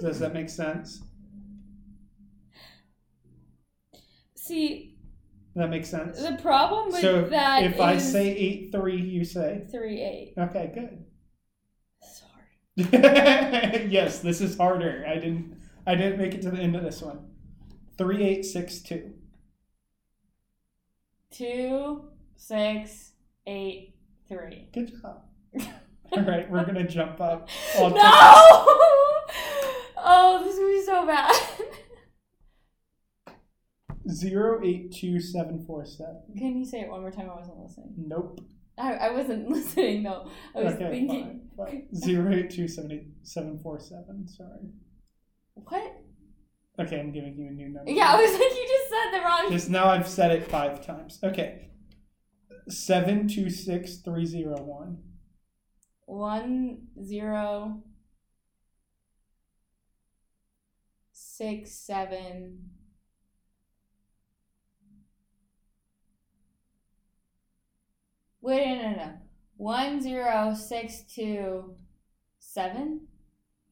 [0.00, 1.02] Does that make sense?
[4.36, 4.97] See,
[5.58, 6.22] That makes sense.
[6.22, 10.34] the problem with So that if I say eight three, you say three eight.
[10.38, 11.04] okay, good.
[12.00, 13.88] Sorry.
[13.90, 15.04] yes, this is harder.
[15.04, 15.56] I didn't.
[15.84, 17.26] I didn't make it to the end of this one.
[17.96, 19.14] Three eight six two.
[21.32, 22.04] Two,
[22.36, 23.14] six,
[23.48, 23.96] eight,
[24.28, 24.68] three.
[24.72, 25.22] Good job.
[26.12, 27.48] All right, we're gonna jump up.
[27.76, 27.96] I'll no!
[29.96, 31.34] oh, this is gonna be so bad.
[34.10, 36.22] Zero eight two seven four seven.
[36.36, 37.28] Can you say it one more time?
[37.30, 37.94] I wasn't listening.
[37.96, 38.40] Nope.
[38.78, 40.30] I, I wasn't listening though.
[40.56, 41.48] I was okay, thinking.
[41.56, 41.94] fine, fine.
[41.94, 44.26] Zero eight two seven eight seven four seven.
[44.26, 44.70] Sorry.
[45.54, 46.00] What?
[46.80, 47.90] Okay, I'm giving you a new number.
[47.90, 49.50] Yeah, I was like, you just said the wrong.
[49.50, 51.18] Just now I've said it five times.
[51.22, 51.70] Okay.
[52.68, 54.98] Seven two six three zero one.
[56.06, 57.82] One zero
[61.12, 62.70] six seven.
[68.48, 69.12] Wait, no, no, no.
[69.58, 71.74] One zero six two
[72.38, 73.02] seven.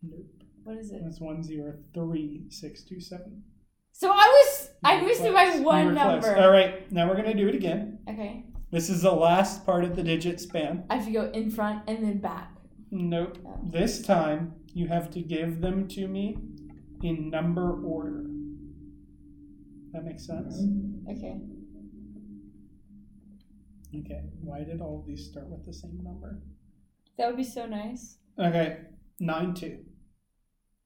[0.03, 0.27] Nope.
[0.65, 1.01] What is it?
[1.03, 3.43] That's one zero three six two seven.
[3.93, 6.37] So I was I missed it by one number.
[6.37, 8.01] All right, now we're gonna do it again.
[8.07, 8.45] Okay.
[8.71, 10.85] This is the last part of the digit span.
[10.91, 12.53] I have to go in front and then back.
[12.91, 13.39] Nope.
[13.47, 13.59] Oh.
[13.73, 16.37] This time you have to give them to me
[17.03, 18.27] in number order.
[19.95, 20.55] That makes sense.
[21.11, 21.41] Okay.
[23.95, 24.23] Okay.
[24.41, 26.41] Why did all of these start with the same number?
[27.19, 28.19] That would be so nice.
[28.39, 28.79] Okay.
[29.21, 29.79] Nine two.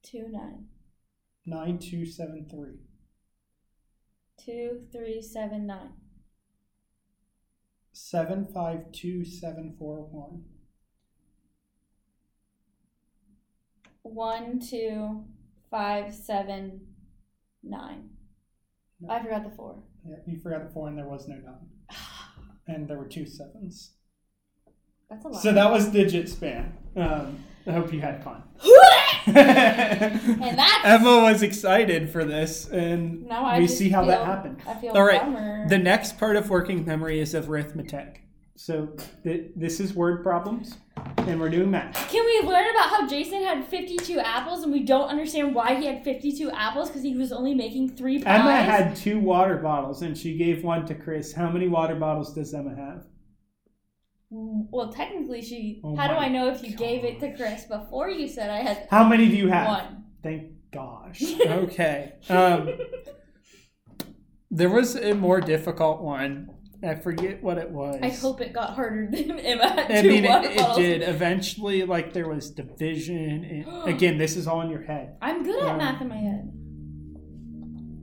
[0.02, 0.66] Two nine.
[1.46, 2.78] Nine two seven three.
[4.44, 5.92] Two three seven nine.
[7.92, 10.44] Seven five two seven four one.
[14.02, 15.24] One two
[15.70, 16.80] five seven
[17.62, 18.10] nine.
[19.00, 19.12] No.
[19.12, 19.82] I forgot the four.
[20.06, 21.68] Yeah, you forgot the four and there was no nine.
[22.70, 23.92] And there were two sevens.
[25.08, 25.42] That's a lot.
[25.42, 26.76] So that was digit span.
[26.96, 28.42] Um, I hope you had fun.
[29.26, 34.62] and that's Emma was excited for this, and now we see how that feel- happened.
[34.66, 35.20] I feel All right.
[35.20, 35.68] bummer.
[35.68, 38.22] The next part of working memory is arithmetic.
[38.60, 38.88] So
[39.24, 40.76] th- this is word problems,
[41.16, 41.96] and we're doing math.
[42.10, 45.86] Can we learn about how Jason had 52 apples and we don't understand why he
[45.86, 48.40] had 52 apples because he was only making three pies?
[48.40, 51.32] Emma had two water bottles, and she gave one to Chris.
[51.32, 53.06] How many water bottles does Emma have?
[54.28, 55.80] Well, technically, she.
[55.82, 58.58] Oh how do I know if you gave it to Chris before you said I
[58.58, 59.68] had How many do you have?
[59.68, 60.04] one?
[60.22, 61.22] Thank gosh.
[61.46, 62.12] Okay.
[62.28, 62.78] Um,
[64.50, 66.59] there was a more difficult one.
[66.82, 67.98] I forget what it was.
[68.02, 71.02] I hope it got harder than Emma had I mean, it, it did.
[71.02, 73.44] Eventually, like there was division.
[73.66, 75.16] And, again, this is all in your head.
[75.20, 76.52] I'm good at Um, math in my head.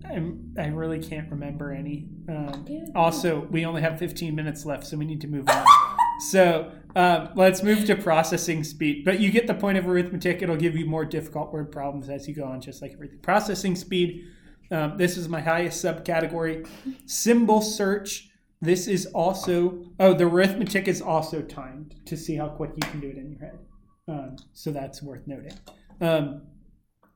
[0.10, 2.08] I'm, I really can't remember any.
[2.30, 5.66] Um, also, we only have 15 minutes left, so we need to move on.
[6.30, 9.04] so um, let's move to processing speed.
[9.04, 10.42] But you get the point of arithmetic.
[10.42, 13.20] It'll give you more difficult word problems as you go on, just like everything.
[13.20, 14.28] Processing speed.
[14.72, 16.68] Um, this is my highest subcategory.
[17.06, 18.30] Symbol search.
[18.62, 23.00] This is also oh the arithmetic is also timed to see how quick you can
[23.00, 23.60] do it in your head.
[24.08, 25.54] Um, so that's worth noting.
[26.02, 26.44] Um,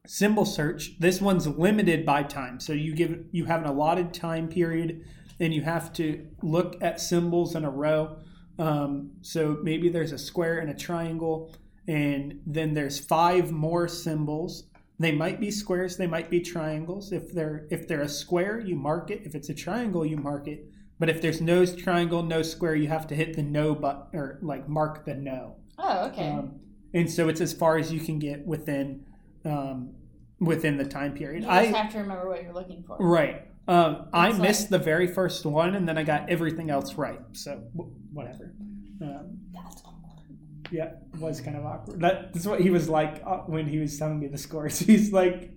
[0.06, 1.00] symbol search.
[1.00, 5.04] This one's limited by time, so you give you have an allotted time period,
[5.40, 8.18] and you have to look at symbols in a row.
[8.60, 11.56] Um, so maybe there's a square and a triangle,
[11.88, 14.66] and then there's five more symbols.
[15.00, 17.12] They might be squares, they might be triangles.
[17.12, 19.22] If they're if they're a square, you mark it.
[19.26, 20.71] If it's a triangle, you mark it.
[21.02, 24.38] But if there's no triangle, no square, you have to hit the no button or
[24.44, 25.56] like mark the no.
[25.80, 26.30] Oh, okay.
[26.30, 26.60] Um,
[26.94, 29.04] and so it's as far as you can get within
[29.44, 29.96] um,
[30.40, 31.42] within the time period.
[31.42, 32.98] you I just have to remember what you're looking for.
[33.00, 33.48] right.
[33.68, 37.20] Um, I like- missed the very first one, and then I got everything else right.
[37.32, 38.54] So w- whatever.
[39.02, 40.38] Um, That's awkward.
[40.72, 42.00] yeah, it was kind of awkward.
[42.02, 44.78] That, that's what he was like uh, when he was telling me the scores.
[44.92, 45.50] He's like,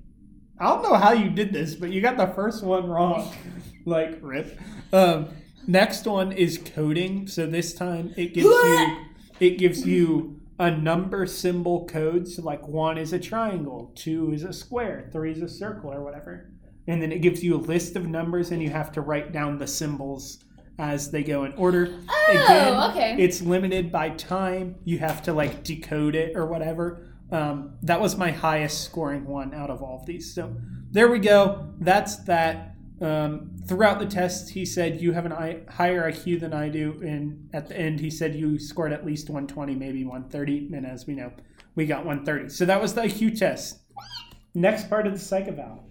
[0.58, 3.30] I don't know how you did this, but you got the first one wrong.
[3.84, 4.58] like, rip.
[4.92, 5.28] Um,
[5.66, 7.26] next one is coding.
[7.26, 8.96] So this time it gives you
[9.40, 12.28] it gives you a number symbol code.
[12.28, 16.02] So like one is a triangle, two is a square, three is a circle, or
[16.02, 16.50] whatever.
[16.86, 19.58] And then it gives you a list of numbers, and you have to write down
[19.58, 20.44] the symbols
[20.78, 21.98] as they go in order.
[22.08, 23.16] Oh, okay.
[23.18, 24.76] It's limited by time.
[24.84, 27.06] You have to like decode it or whatever.
[27.30, 30.34] Um, that was my highest scoring one out of all of these.
[30.34, 30.54] So
[30.90, 31.72] there we go.
[31.80, 32.73] That's that.
[33.04, 37.00] Um, throughout the test, he said you have an I- higher IQ than I do,
[37.04, 40.70] and at the end, he said you scored at least 120, maybe 130.
[40.74, 41.30] And as we know,
[41.74, 42.48] we got 130.
[42.48, 43.80] So that was the IQ test.
[44.54, 45.84] Next part of the psych eval.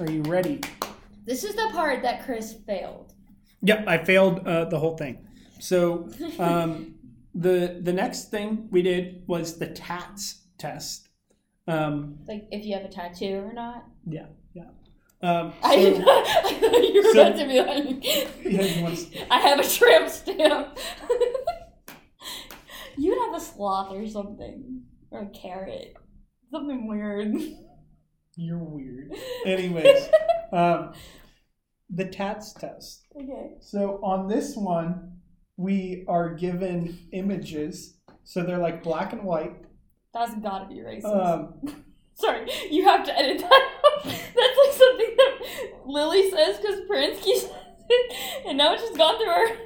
[0.00, 0.60] Are you ready?
[1.24, 3.12] This is the part that Chris failed.
[3.62, 5.26] Yep, I failed uh, the whole thing.
[5.60, 6.94] So um,
[7.34, 11.08] the the next thing we did was the TATS test.
[11.68, 13.84] Um, Like if you have a tattoo or not.
[14.06, 14.26] yeah.
[15.22, 16.26] Um, I did not.
[16.28, 18.04] I thought you were so- about to be like,
[18.44, 20.78] Yeah, I have a tramp stamp.
[22.98, 24.82] You'd have a sloth or something.
[25.10, 25.94] Or a carrot.
[26.50, 27.34] Something weird.
[28.36, 29.12] You're weird.
[29.44, 30.08] Anyways,
[30.52, 30.92] um,
[31.90, 33.06] the TATS test.
[33.14, 33.52] okay.
[33.60, 35.12] So on this one,
[35.56, 37.98] we are given images.
[38.24, 39.54] So they're like black and white.
[40.12, 41.04] That's gotta be racist.
[41.04, 41.54] Um,
[42.14, 44.04] Sorry, you have to edit that out.
[44.04, 45.38] That's like something that
[45.96, 47.50] Lily says because says
[47.88, 49.56] it, and now it's just gone through her.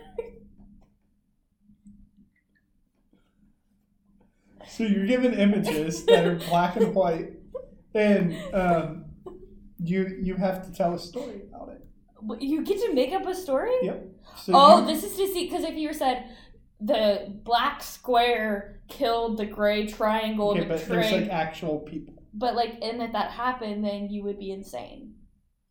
[4.68, 7.32] so you're given images that are black and white,
[7.94, 9.04] and um,
[9.82, 12.42] you you have to tell a story about it.
[12.42, 13.72] You get to make up a story?
[13.82, 14.06] Yep.
[14.36, 16.26] So Oh, you- this is to see because if you said
[16.80, 22.14] the black square killed the gray triangle okay, the but there's like actual people.
[22.32, 25.14] but like, and if that happened, then you would be insane.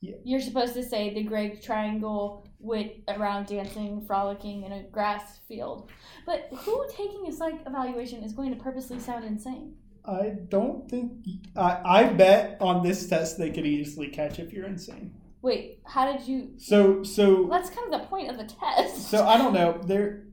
[0.01, 0.15] Yeah.
[0.23, 5.89] You're supposed to say the Greg Triangle went around dancing, frolicking in a grass field.
[6.25, 9.75] But who taking a psych evaluation is going to purposely sound insane?
[10.05, 11.11] I don't think.
[11.55, 15.13] I, I bet on this test they could easily catch if you're insane.
[15.41, 16.51] Wait, how did you?
[16.57, 19.09] So so that's kind of the point of the test.
[19.09, 19.81] so I don't know.
[19.85, 20.27] They're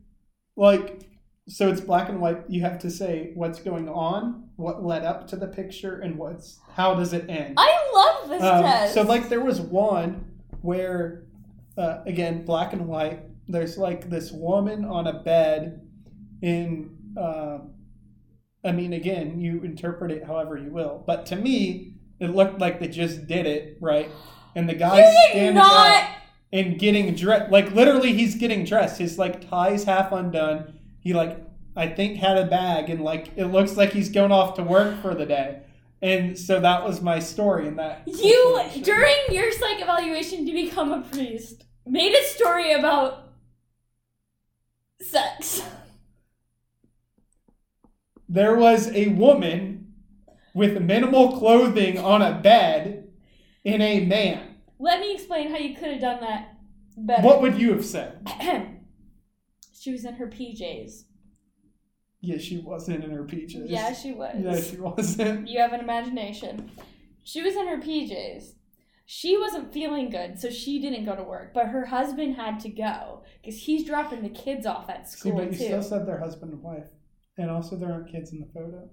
[0.56, 1.05] like
[1.48, 2.38] so it's black and white.
[2.48, 6.58] You have to say what's going on, what led up to the picture, and what's
[6.74, 7.54] how does it end.
[7.56, 8.94] I love this Um, test.
[8.94, 10.24] so like there was one
[10.62, 11.26] where
[11.78, 13.20] uh, again black and white.
[13.48, 15.86] There's like this woman on a bed
[16.42, 16.96] in.
[17.16, 17.58] Uh,
[18.64, 22.80] I mean, again, you interpret it however you will, but to me, it looked like
[22.80, 24.10] they just did it right,
[24.56, 26.02] and the guy standing not.
[26.02, 26.10] up
[26.52, 27.52] and getting dressed.
[27.52, 28.98] Like literally, he's getting dressed.
[28.98, 30.75] His like tie's half undone.
[31.06, 31.40] He like
[31.76, 35.00] I think had a bag, and like it looks like he's going off to work
[35.00, 35.60] for the day.
[36.02, 38.02] And so that was my story in that.
[38.08, 38.82] You situation.
[38.82, 43.28] during your psych evaluation to become a priest made a story about
[45.00, 45.62] sex.
[48.28, 49.94] there was a woman
[50.54, 53.12] with minimal clothing on a bed
[53.62, 54.56] in a man.
[54.80, 56.56] Let me explain how you could have done that
[56.96, 57.22] better.
[57.22, 58.28] What would you have said?
[59.86, 61.04] she was in her PJs.
[62.20, 63.66] Yeah, she wasn't in her PJs.
[63.66, 64.34] Yeah, she was.
[64.36, 65.46] No, she wasn't.
[65.46, 66.72] You have an imagination.
[67.22, 68.54] She was in her PJs.
[69.04, 71.54] She wasn't feeling good, so she didn't go to work.
[71.54, 75.36] But her husband had to go because he's dropping the kids off at See, school
[75.36, 75.64] but you too.
[75.66, 76.88] still said they're husband and wife,
[77.38, 78.90] and also there aren't kids in the photo.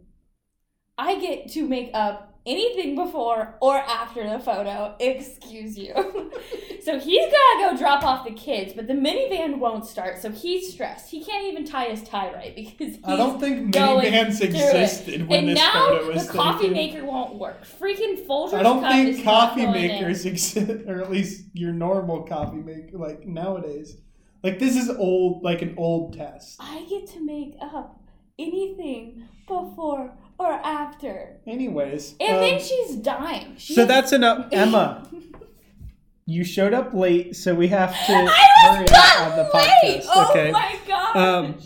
[0.97, 4.95] I get to make up anything before or after the photo.
[4.99, 5.93] Excuse you.
[6.83, 10.73] so he's gotta go drop off the kids, but the minivan won't start, so he's
[10.73, 11.09] stressed.
[11.09, 15.39] He can't even tie his tie right because he's I don't think minivans existed when
[15.39, 16.73] and this now photo was the coffee taken.
[16.73, 17.63] maker won't work.
[17.63, 19.91] Freaking Folgers I don't cup think is coffee going in.
[19.91, 23.97] makers exist, or at least your normal coffee maker, like nowadays.
[24.43, 26.57] Like this is old, like an old test.
[26.59, 28.01] I get to make up
[28.37, 31.37] anything before or after.
[31.47, 33.55] Anyways, And um, then she's dying.
[33.57, 34.47] She so that's enough.
[34.51, 35.07] Emma,
[36.25, 40.01] you showed up late, so we have to I hurry up on the late.
[40.03, 40.05] podcast.
[40.09, 40.51] Oh okay.
[40.51, 41.15] my god.
[41.17, 41.57] Um,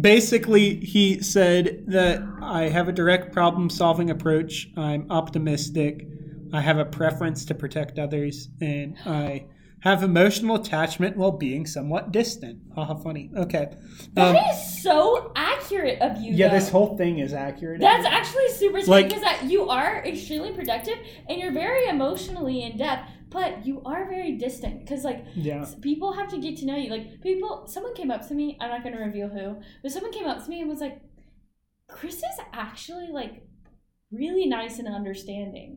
[0.00, 4.68] basically, he said that I have a direct problem solving approach.
[4.76, 6.06] I'm optimistic.
[6.52, 9.46] I have a preference to protect others, and I
[9.80, 12.58] have emotional attachment while being somewhat distant.
[12.74, 13.30] Haha, funny.
[13.36, 13.76] Okay.
[14.14, 16.32] That Um, is so accurate of you.
[16.32, 16.54] yeah, though.
[16.54, 17.80] this whole thing is accurate.
[17.80, 22.62] That's actually super sweet Like- because that you are extremely productive and you're very emotionally
[22.62, 25.64] in depth, but you are very distant because like yeah.
[25.80, 26.90] people have to get to know you.
[26.90, 28.56] Like people, someone came up to me.
[28.60, 31.00] I'm not going to reveal who, but someone came up to me and was like,
[31.88, 33.46] "Chris is actually like
[34.10, 35.76] really nice and understanding,"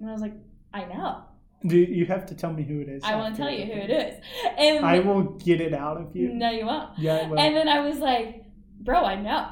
[0.00, 0.34] and I was like,
[0.72, 1.24] "I know.
[1.66, 3.02] Do you have to tell me who it is?
[3.04, 4.20] I want to after tell you who it is."
[4.58, 6.28] And I will get it out of you.
[6.28, 6.90] no, you won't.
[6.98, 7.38] Yeah, I will.
[7.38, 8.44] And then I was like,
[8.80, 9.48] bro, I know.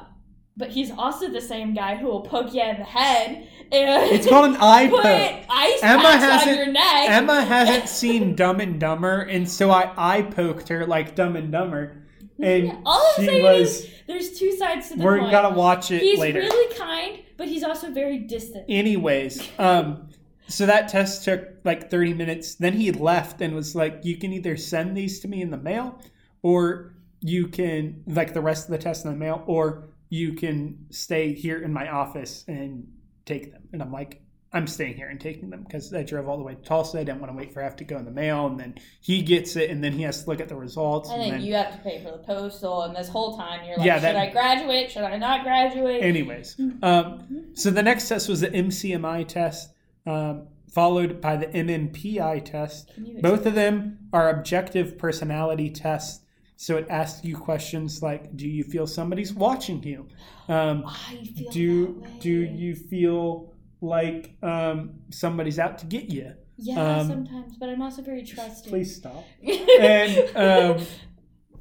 [0.57, 4.25] But he's also the same guy who will poke you in the head and it's
[4.25, 5.43] called an eye put poke.
[5.49, 7.09] ice Emma packs on hasn't- your neck.
[7.09, 11.51] Emma hasn't seen Dumb and Dumber, and so I eye poked her like Dumb and
[11.51, 12.03] Dumber,
[12.39, 13.69] and Yeah, all I'm she saying was.
[13.81, 15.31] is there's two sides to the We're coin.
[15.31, 16.39] gonna watch it he's later.
[16.39, 18.65] really kind, but he's also very distant.
[18.69, 20.07] Anyways, um,
[20.47, 22.55] so that test took like 30 minutes.
[22.55, 25.57] Then he left and was like, "You can either send these to me in the
[25.57, 25.99] mail,
[26.41, 30.85] or you can like the rest of the test in the mail, or you can
[30.91, 32.87] stay here in my office and
[33.25, 34.21] take them." And I'm like,
[34.53, 36.99] "I'm staying here and taking them because I drove all the way to Tulsa.
[36.99, 38.59] I didn't want to wait for it to have to go in the mail, and
[38.59, 41.31] then he gets it, and then he has to look at the results, and and
[41.31, 43.85] then then." you have to pay for the postal, and this whole time you're like,
[43.87, 44.91] Yeah, should I graduate?
[44.91, 46.03] Should I not graduate?
[46.03, 49.71] Anyways, um, so the next test was the MCMI test,
[50.05, 52.91] um, followed by the MMPI test.
[53.21, 56.21] Both of them are objective personality tests.
[56.57, 60.07] So it asks you questions like, "Do you feel somebody's watching you?
[60.47, 66.33] Um, I feel do do you feel like um, somebody's out to get you?
[66.57, 68.69] Yeah, um, sometimes, but I'm also very trusting.
[68.69, 69.25] Please stop."
[69.81, 70.85] And um,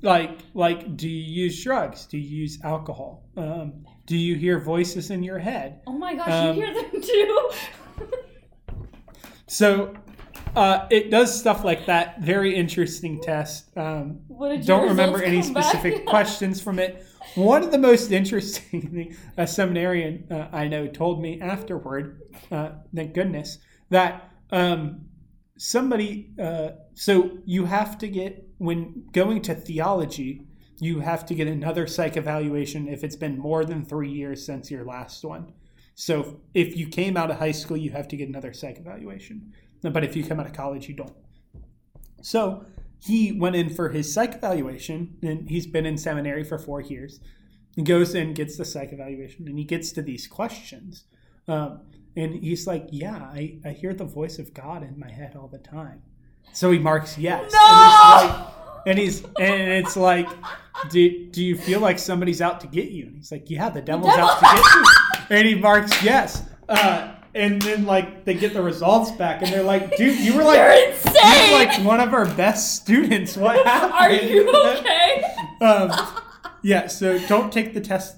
[0.03, 2.07] like like, do you use drugs?
[2.07, 3.25] Do you use alcohol?
[3.37, 5.81] Um, do you hear voices in your head?
[5.89, 7.51] oh my gosh, um, you hear them too?
[9.47, 9.95] So
[10.57, 12.21] uh, it does stuff like that.
[12.21, 13.77] Very interesting test.
[13.77, 17.05] Um, What did don't remember any specific questions from it.
[17.35, 22.21] One of the most interesting thing a seminarian uh, I know told me afterward,
[22.51, 23.59] uh, thank goodness,
[23.91, 25.07] that um,
[25.59, 30.47] somebody, uh, so you have to get, when going to theology,
[30.79, 34.71] you have to get another psych evaluation if it's been more than three years since
[34.71, 35.53] your last one.
[35.95, 39.53] So if you came out of high school, you have to get another psych evaluation.
[39.83, 41.13] But if you come out of college, you don't.
[42.23, 42.65] So
[43.01, 47.21] he went in for his psych evaluation, and he's been in seminary for four years.
[47.77, 51.05] He goes in, gets the psych evaluation, and he gets to these questions.
[51.47, 51.83] Um,
[52.17, 55.49] and he's like, Yeah, I, I hear the voice of God in my head all
[55.49, 56.03] the time.
[56.53, 57.53] So he marks yes.
[57.53, 58.51] No!
[58.87, 60.29] And he's like, and, he's, and it's like,
[60.91, 63.07] do, do you feel like somebody's out to get you?
[63.07, 64.85] And he's like, Yeah, the devil's devil- out to get you.
[65.31, 66.43] And he marks yes.
[66.69, 70.45] Uh, and then like they get the results back, and they're like, Dude, you were
[70.45, 71.53] like You're insane!
[71.53, 73.37] like one of our best students.
[73.37, 73.93] What happened?
[73.93, 74.49] Are you
[74.79, 75.25] okay?
[75.61, 75.91] um,
[76.63, 78.17] yeah, so don't take the test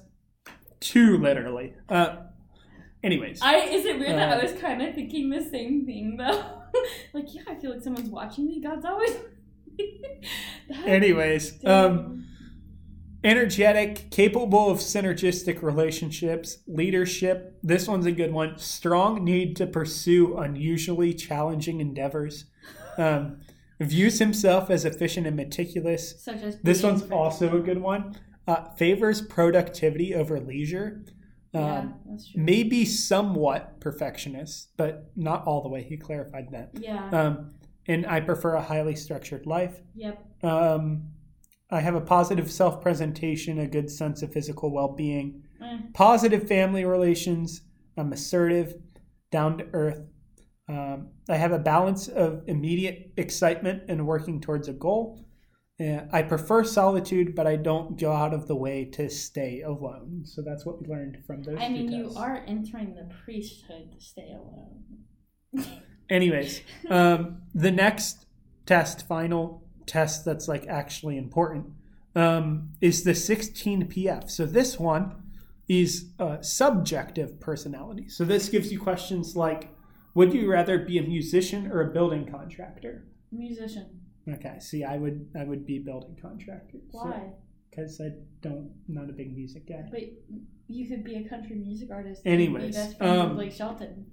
[0.81, 1.75] too literally.
[1.89, 2.17] Uh,
[3.03, 6.17] anyways, I is it weird that Uh, I was kind of thinking the same thing
[6.19, 6.63] though?
[7.15, 8.61] like, yeah, I feel like someone's watching me.
[8.61, 9.17] God's always.
[10.69, 12.27] That- anyways, um,
[13.27, 17.59] energetic, capable of synergistic relationships, leadership.
[17.63, 18.57] This one's a good one.
[18.57, 22.45] Strong need to pursue unusually challenging endeavors.
[22.97, 23.41] Um,
[23.81, 26.23] views himself as efficient and meticulous.
[26.23, 28.17] Such as This one's also a good one.
[28.47, 31.05] Uh, favors productivity over leisure.
[31.53, 35.83] Um, yeah, maybe somewhat perfectionist, but not all the way.
[35.83, 36.71] He clarified that.
[36.75, 37.11] yeah.
[37.11, 37.51] Um,
[37.89, 39.81] and I prefer a highly structured life.
[39.95, 40.25] yep.
[40.43, 41.09] Um,
[41.71, 45.79] I have a positive self presentation, a good sense of physical well being, Eh.
[45.95, 47.63] positive family relations.
[47.97, 48.75] I'm assertive,
[49.33, 50.03] down to earth.
[50.69, 55.25] Um, I have a balance of immediate excitement and working towards a goal.
[55.81, 60.23] Uh, I prefer solitude, but I don't go out of the way to stay alone.
[60.25, 61.59] So that's what we learned from those.
[61.61, 65.67] I mean, you are entering the priesthood to stay alone.
[66.09, 68.27] Anyways, um, the next
[68.65, 71.67] test, final test that's like actually important,
[72.15, 74.31] um, is the 16 PF.
[74.31, 75.15] So this one
[75.69, 78.09] is uh, subjective personality.
[78.09, 79.71] So this gives you questions like,
[80.15, 83.07] would you rather be a musician or a building contractor?
[83.33, 84.01] Musician.
[84.29, 86.79] Okay, see, I would I would be building contractor.
[86.91, 87.31] Why?
[87.71, 88.11] Because I
[88.41, 89.85] don't not a big music guy.
[89.91, 90.01] But
[90.69, 92.23] you could be a country music artist.
[92.25, 94.07] Anyways, and be best friends um, with Blake Shelton.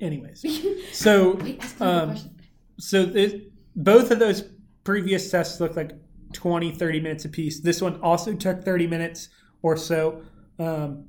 [0.00, 0.44] Anyways,
[0.92, 2.36] so Wait, um, question.
[2.78, 4.42] so th- both of those
[4.84, 5.92] previous tests looked like
[6.32, 9.28] 20 30 minutes apiece this one also took 30 minutes
[9.62, 10.22] or so
[10.58, 11.06] um,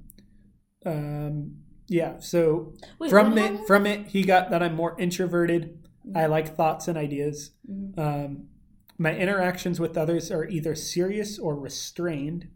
[0.86, 1.58] um,
[1.88, 3.68] yeah so Wait, from it happened?
[3.68, 5.78] from it he got that i'm more introverted
[6.16, 7.98] i like thoughts and ideas Mhm.
[8.00, 8.48] um,
[8.98, 12.48] my interactions with others are either serious or restrained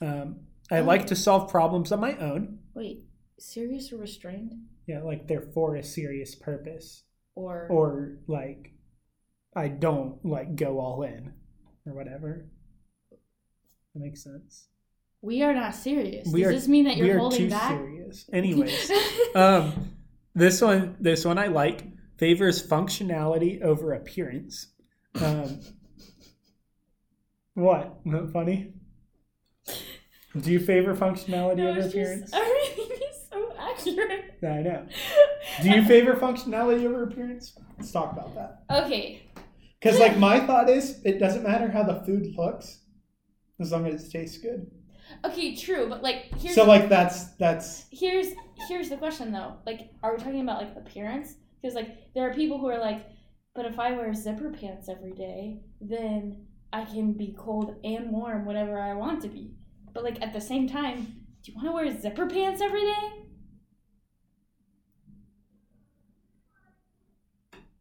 [0.00, 0.40] um,
[0.70, 0.84] i Oh.
[0.84, 3.04] like to solve problems on my own Wait,
[3.38, 4.52] serious or restrained?
[4.86, 7.02] yeah like they're for a serious purpose
[7.34, 8.72] Or, or like
[9.56, 11.32] I don't like go all in
[11.86, 12.46] or whatever.
[13.10, 14.68] That makes sense.
[15.22, 16.28] we are not serious.
[16.30, 17.70] We Does are- this mean that you're holding too back?
[17.70, 18.28] serious.
[18.32, 18.92] Anyways,
[19.34, 19.72] um,
[20.34, 21.84] this one, this one I like
[22.18, 24.68] favors functionality over appearance.
[25.20, 25.60] Um,
[27.54, 28.04] what?
[28.04, 28.72] Not funny?
[30.38, 32.30] Do you favor functionality no, over appearance?
[32.30, 34.34] just everything is so accurate.
[34.42, 34.86] I know.
[35.62, 37.58] Do you favor functionality over appearance?
[37.78, 38.84] Let's talk about that.
[38.84, 39.22] okay,
[39.86, 42.78] Because like my thought is, it doesn't matter how the food looks,
[43.60, 44.70] as long as it tastes good.
[45.24, 48.28] okay, true, but like here's So like that's that's here's
[48.68, 49.54] here's the question though.
[49.64, 51.34] Like, are we talking about like appearance?
[51.60, 53.06] Because like there are people who are like,
[53.54, 58.44] but if I wear zipper pants every day, then I can be cold and warm
[58.44, 59.54] whatever I want to be.
[59.94, 63.25] But like at the same time, do you want to wear zipper pants every day?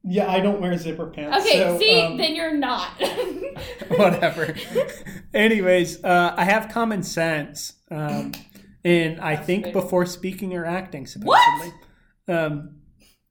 [0.06, 0.32] Yeah.
[0.32, 1.46] I don't wear zipper pants.
[1.46, 2.92] Okay, so, see, um, then you're not.
[3.90, 4.56] whatever.
[5.34, 8.34] Anyways, uh, I have common sense, um,
[8.84, 9.74] and I That's think good.
[9.74, 11.08] before speaking or acting.
[11.22, 11.42] What?
[11.44, 11.82] Supposedly.
[12.28, 12.78] Um,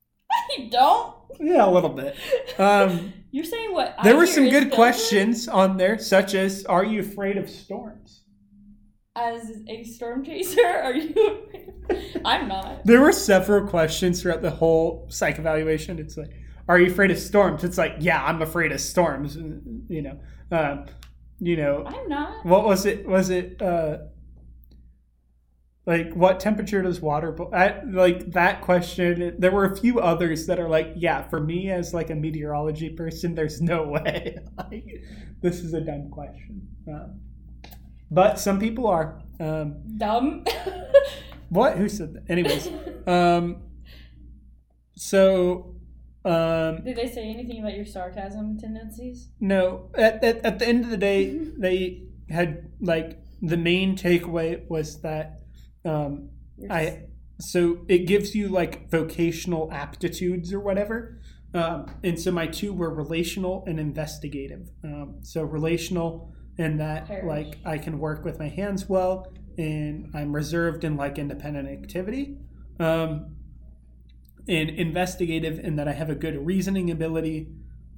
[0.59, 1.15] you don't.
[1.41, 2.17] yeah, a little bit.
[2.59, 3.97] Um, You're saying what?
[4.03, 8.23] there I were some good questions on there, such as, "Are you afraid of storms?"
[9.17, 11.49] As a storm chaser, are you?
[12.25, 12.85] I'm not.
[12.85, 16.01] There were several questions throughout the whole psych evaluation.
[16.01, 16.33] It's like,
[16.69, 20.19] "Are you afraid of storms?" It's like, "Yeah, I'm afraid of storms." You know,
[20.51, 20.87] um,
[21.39, 22.45] you know, I'm not.
[22.45, 23.07] what was it?
[23.07, 23.99] Was it uh,
[25.87, 27.33] like what temperature does water?
[27.33, 29.37] Bo- I, like that question.
[29.39, 32.91] There were a few others that are like, "Yeah, for me as like a meteorology
[32.91, 34.39] person, there's no way.
[34.57, 35.05] like,
[35.43, 37.21] this is a dumb question." Um,
[38.11, 39.21] but some people are.
[39.41, 40.45] Um, Dumb.
[41.49, 41.77] what?
[41.77, 42.31] Who said that?
[42.31, 42.69] Anyways,
[43.07, 43.63] um,
[44.97, 45.74] so
[46.25, 49.29] um, Did they say anything about your sarcasm tendencies?
[49.41, 49.91] no.
[49.95, 55.01] At, at at the end of the day, they had like the main takeaway was
[55.03, 55.43] that
[55.85, 56.31] um,
[56.71, 57.05] I
[57.41, 61.21] so it gives you like vocational aptitudes or whatever.
[61.53, 64.71] Um, and so my two were relational and investigative.
[64.83, 70.35] Um, so relational in that like I can work with my hands well, and I'm
[70.35, 72.39] reserved in like independent activity.
[72.81, 73.37] Um,
[74.49, 77.49] and investigative in that I have a good reasoning ability.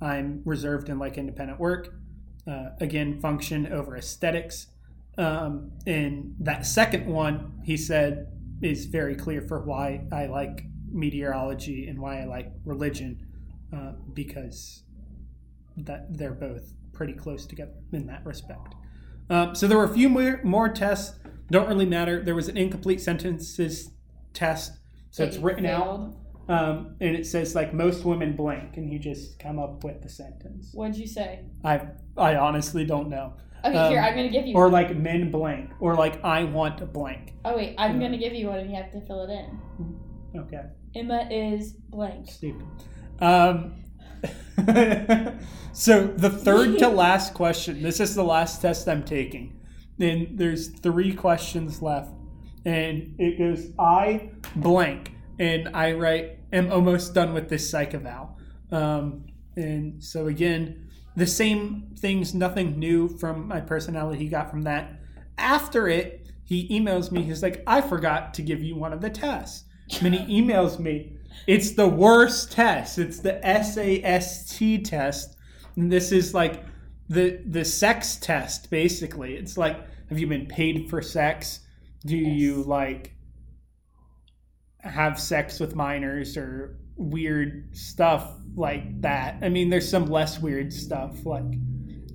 [0.00, 1.94] I'm reserved in like independent work.
[2.46, 4.68] Uh, again, function over aesthetics.
[5.18, 8.28] Um, and that second one, he said,
[8.62, 13.26] is very clear for why I like meteorology and why I like religion,
[13.74, 14.84] uh, because
[15.76, 18.74] that they're both pretty close together in that respect.
[19.28, 21.18] Um, so there were a few more, more tests.
[21.50, 22.22] Don't really matter.
[22.22, 23.90] There was an incomplete sentences
[24.32, 24.78] test,
[25.10, 26.20] so that it's written out, failed.
[26.48, 30.08] Um, and it says like most women blank, and you just come up with the
[30.08, 30.70] sentence.
[30.74, 31.40] What'd you say?
[31.64, 31.82] I
[32.16, 33.34] I honestly don't know.
[33.64, 34.54] Okay, Um, here I'm gonna give you.
[34.54, 37.34] Or like men blank, or like I want a blank.
[37.44, 38.06] oh wait, I'm Yeah.
[38.08, 40.40] gonna give you one, and you have to fill it in.
[40.40, 40.62] Okay.
[40.94, 42.28] Emma is blank.
[42.30, 42.66] Stupid.
[43.20, 43.82] Um,
[45.72, 47.82] so the third to last question.
[47.82, 49.58] This is the last test I'm taking,
[49.98, 52.12] and there's three questions left,
[52.64, 58.38] and it goes I blank, and I write am almost done with this psych eval.
[58.70, 59.26] Um,
[59.56, 65.00] and so again, the same things, nothing new from my personality he got from that.
[65.38, 67.22] After it, he emails me.
[67.22, 69.64] He's like, I forgot to give you one of the tests.
[70.00, 71.16] And he emails me,
[71.46, 72.98] it's the worst test.
[72.98, 75.36] It's the SAST test.
[75.76, 76.64] And this is like
[77.08, 79.36] the the sex test, basically.
[79.36, 79.78] It's like,
[80.08, 81.60] have you been paid for sex?
[82.04, 83.15] Do you like
[84.88, 89.38] have sex with minors or weird stuff like that?
[89.42, 91.44] I mean, there's some less weird stuff like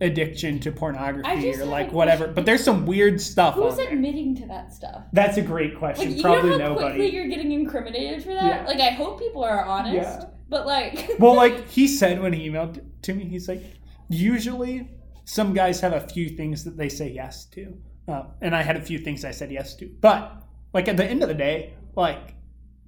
[0.01, 2.27] addiction to pornography or like whatever.
[2.27, 5.03] But there's some weird stuff Who's admitting to that stuff?
[5.13, 6.07] That's a great question.
[6.07, 7.09] Like, you Probably know how quickly nobody.
[7.09, 8.43] you're getting incriminated for that?
[8.43, 8.65] Yeah.
[8.65, 9.95] Like, I hope people are honest.
[9.95, 10.25] Yeah.
[10.49, 13.63] But like, well, like he said when he emailed to me, he's like,
[14.09, 14.89] usually
[15.23, 18.75] some guys have a few things that they say yes to, uh, and I had
[18.75, 19.89] a few things I said yes to.
[20.01, 20.43] But
[20.73, 22.35] like at the end of the day, like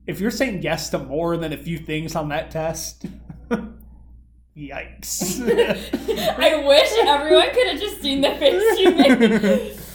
[0.05, 3.05] if you're saying yes to more than a few things on that test,
[4.57, 5.41] yikes.
[6.39, 9.77] I wish everyone could have just seen the face you made.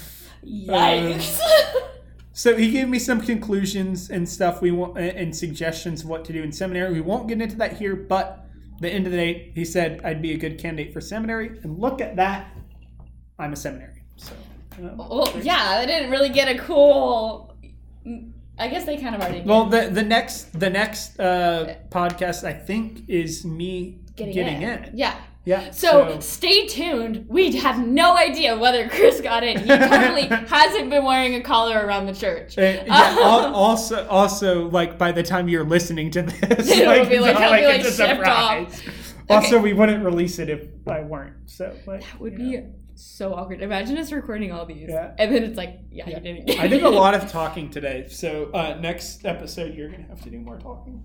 [0.49, 1.41] Yikes.
[2.33, 6.33] So he gave me some conclusions and stuff we want and suggestions of what to
[6.33, 6.93] do in seminary.
[6.93, 8.47] We won't get into that here, but
[8.81, 11.59] the end of the day, he said I'd be a good candidate for seminary.
[11.63, 12.57] And look at that,
[13.39, 14.05] I'm a seminary.
[14.17, 14.33] So,
[14.79, 17.57] um, well, yeah, I didn't really get a cool.
[18.59, 19.43] I guess they kind of already.
[19.43, 24.85] well, the the next the next uh, podcast I think is me getting, getting, in.
[24.85, 24.97] in.
[24.97, 25.15] Yeah.
[25.45, 25.71] Yeah.
[25.71, 27.25] So, stay tuned.
[27.27, 29.59] We have no idea whether Chris got in.
[29.61, 32.59] He totally hasn't been wearing a collar around the church.
[32.59, 37.09] Uh, yeah, al- also, also, like by the time you're listening to this, It'll like,
[37.09, 38.83] be like- it'll be, like, it's a shipped surprise.
[39.31, 41.37] Also, we wouldn't release it if I weren't.
[41.47, 42.67] So, like, That would be know.
[43.01, 43.63] So awkward.
[43.63, 45.15] Imagine us recording all these, Yeah.
[45.19, 46.19] and then it's like, yeah, Yeah.
[46.19, 46.61] you didn't.
[46.61, 48.07] I did a lot of talking today.
[48.09, 51.03] So, uh, next episode, you're gonna have to do more talking.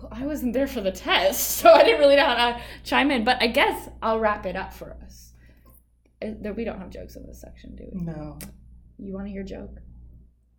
[0.00, 3.10] Well, I wasn't there for the test, so I didn't really know how to chime
[3.10, 3.24] in.
[3.24, 5.32] But I guess I'll wrap it up for us.
[6.22, 8.00] Uh, We don't have jokes in this section, do we?
[8.00, 8.38] No.
[8.98, 9.78] You want to hear a joke?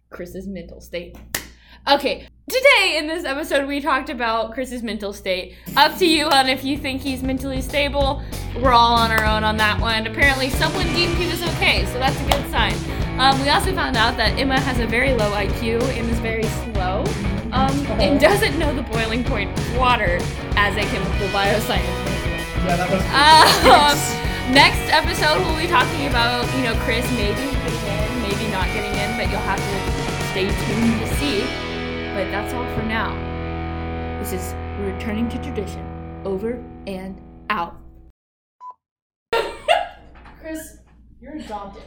[0.10, 1.18] Chris's mental state.
[1.90, 5.56] Okay, today in this episode, we talked about Chris's mental state.
[5.78, 8.24] Up to you on if you think he's mentally stable.
[8.56, 10.08] We're all on our own on that one.
[10.08, 12.74] Apparently, someone deemed he was okay, so that's a good sign.
[13.20, 16.44] Um, we also found out that Emma has a very low IQ and is very
[16.44, 17.04] slow,
[17.52, 20.18] um, and doesn't know the boiling point of water
[20.58, 21.86] as a chemical bioscience.
[22.66, 23.04] Yeah, that was.
[23.14, 28.66] Um, next episode, we'll be talking about, you know, Chris maybe getting in, maybe not
[28.74, 31.69] getting in, but you'll have to stay tuned to see.
[32.20, 33.16] But that's all for now.
[34.20, 36.22] This is Returning to Tradition.
[36.26, 37.18] Over and
[37.50, 37.78] out.
[40.42, 40.80] Chris,
[41.22, 41.84] you're adopted.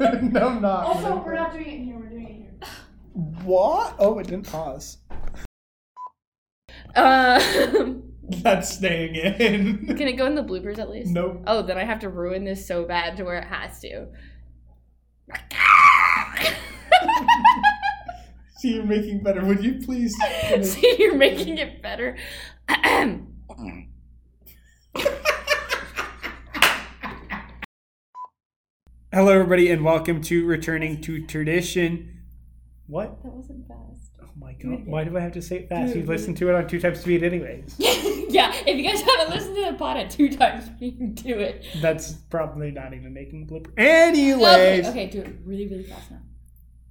[0.22, 0.84] no, I'm not.
[0.86, 2.70] also, we're not doing it in here, we're doing it here.
[3.12, 3.96] What?
[3.98, 4.96] Oh, it didn't pause.
[6.96, 9.88] Um, That's staying in.
[9.88, 11.10] can it go in the bloopers at least?
[11.10, 11.42] nope.
[11.46, 14.06] Oh, then I have to ruin this so bad to where it has to.
[18.60, 19.42] See, you're making better.
[19.42, 20.14] Would you please?
[20.62, 22.18] See, you're making it better.
[29.10, 32.20] Hello, everybody, and welcome to Returning to Tradition.
[32.86, 33.22] What?
[33.22, 34.10] that wasn't fast.
[34.22, 34.84] Oh my god!
[34.84, 35.96] Why do I have to say it fast?
[35.96, 37.76] You've listened to it on two times speed, anyways.
[37.78, 41.38] yeah, if you guys haven't listened to the pod at two times, you can do
[41.38, 41.64] it.
[41.80, 43.72] That's probably not even making a blooper.
[44.82, 46.18] Okay, okay, do it really, really fast now.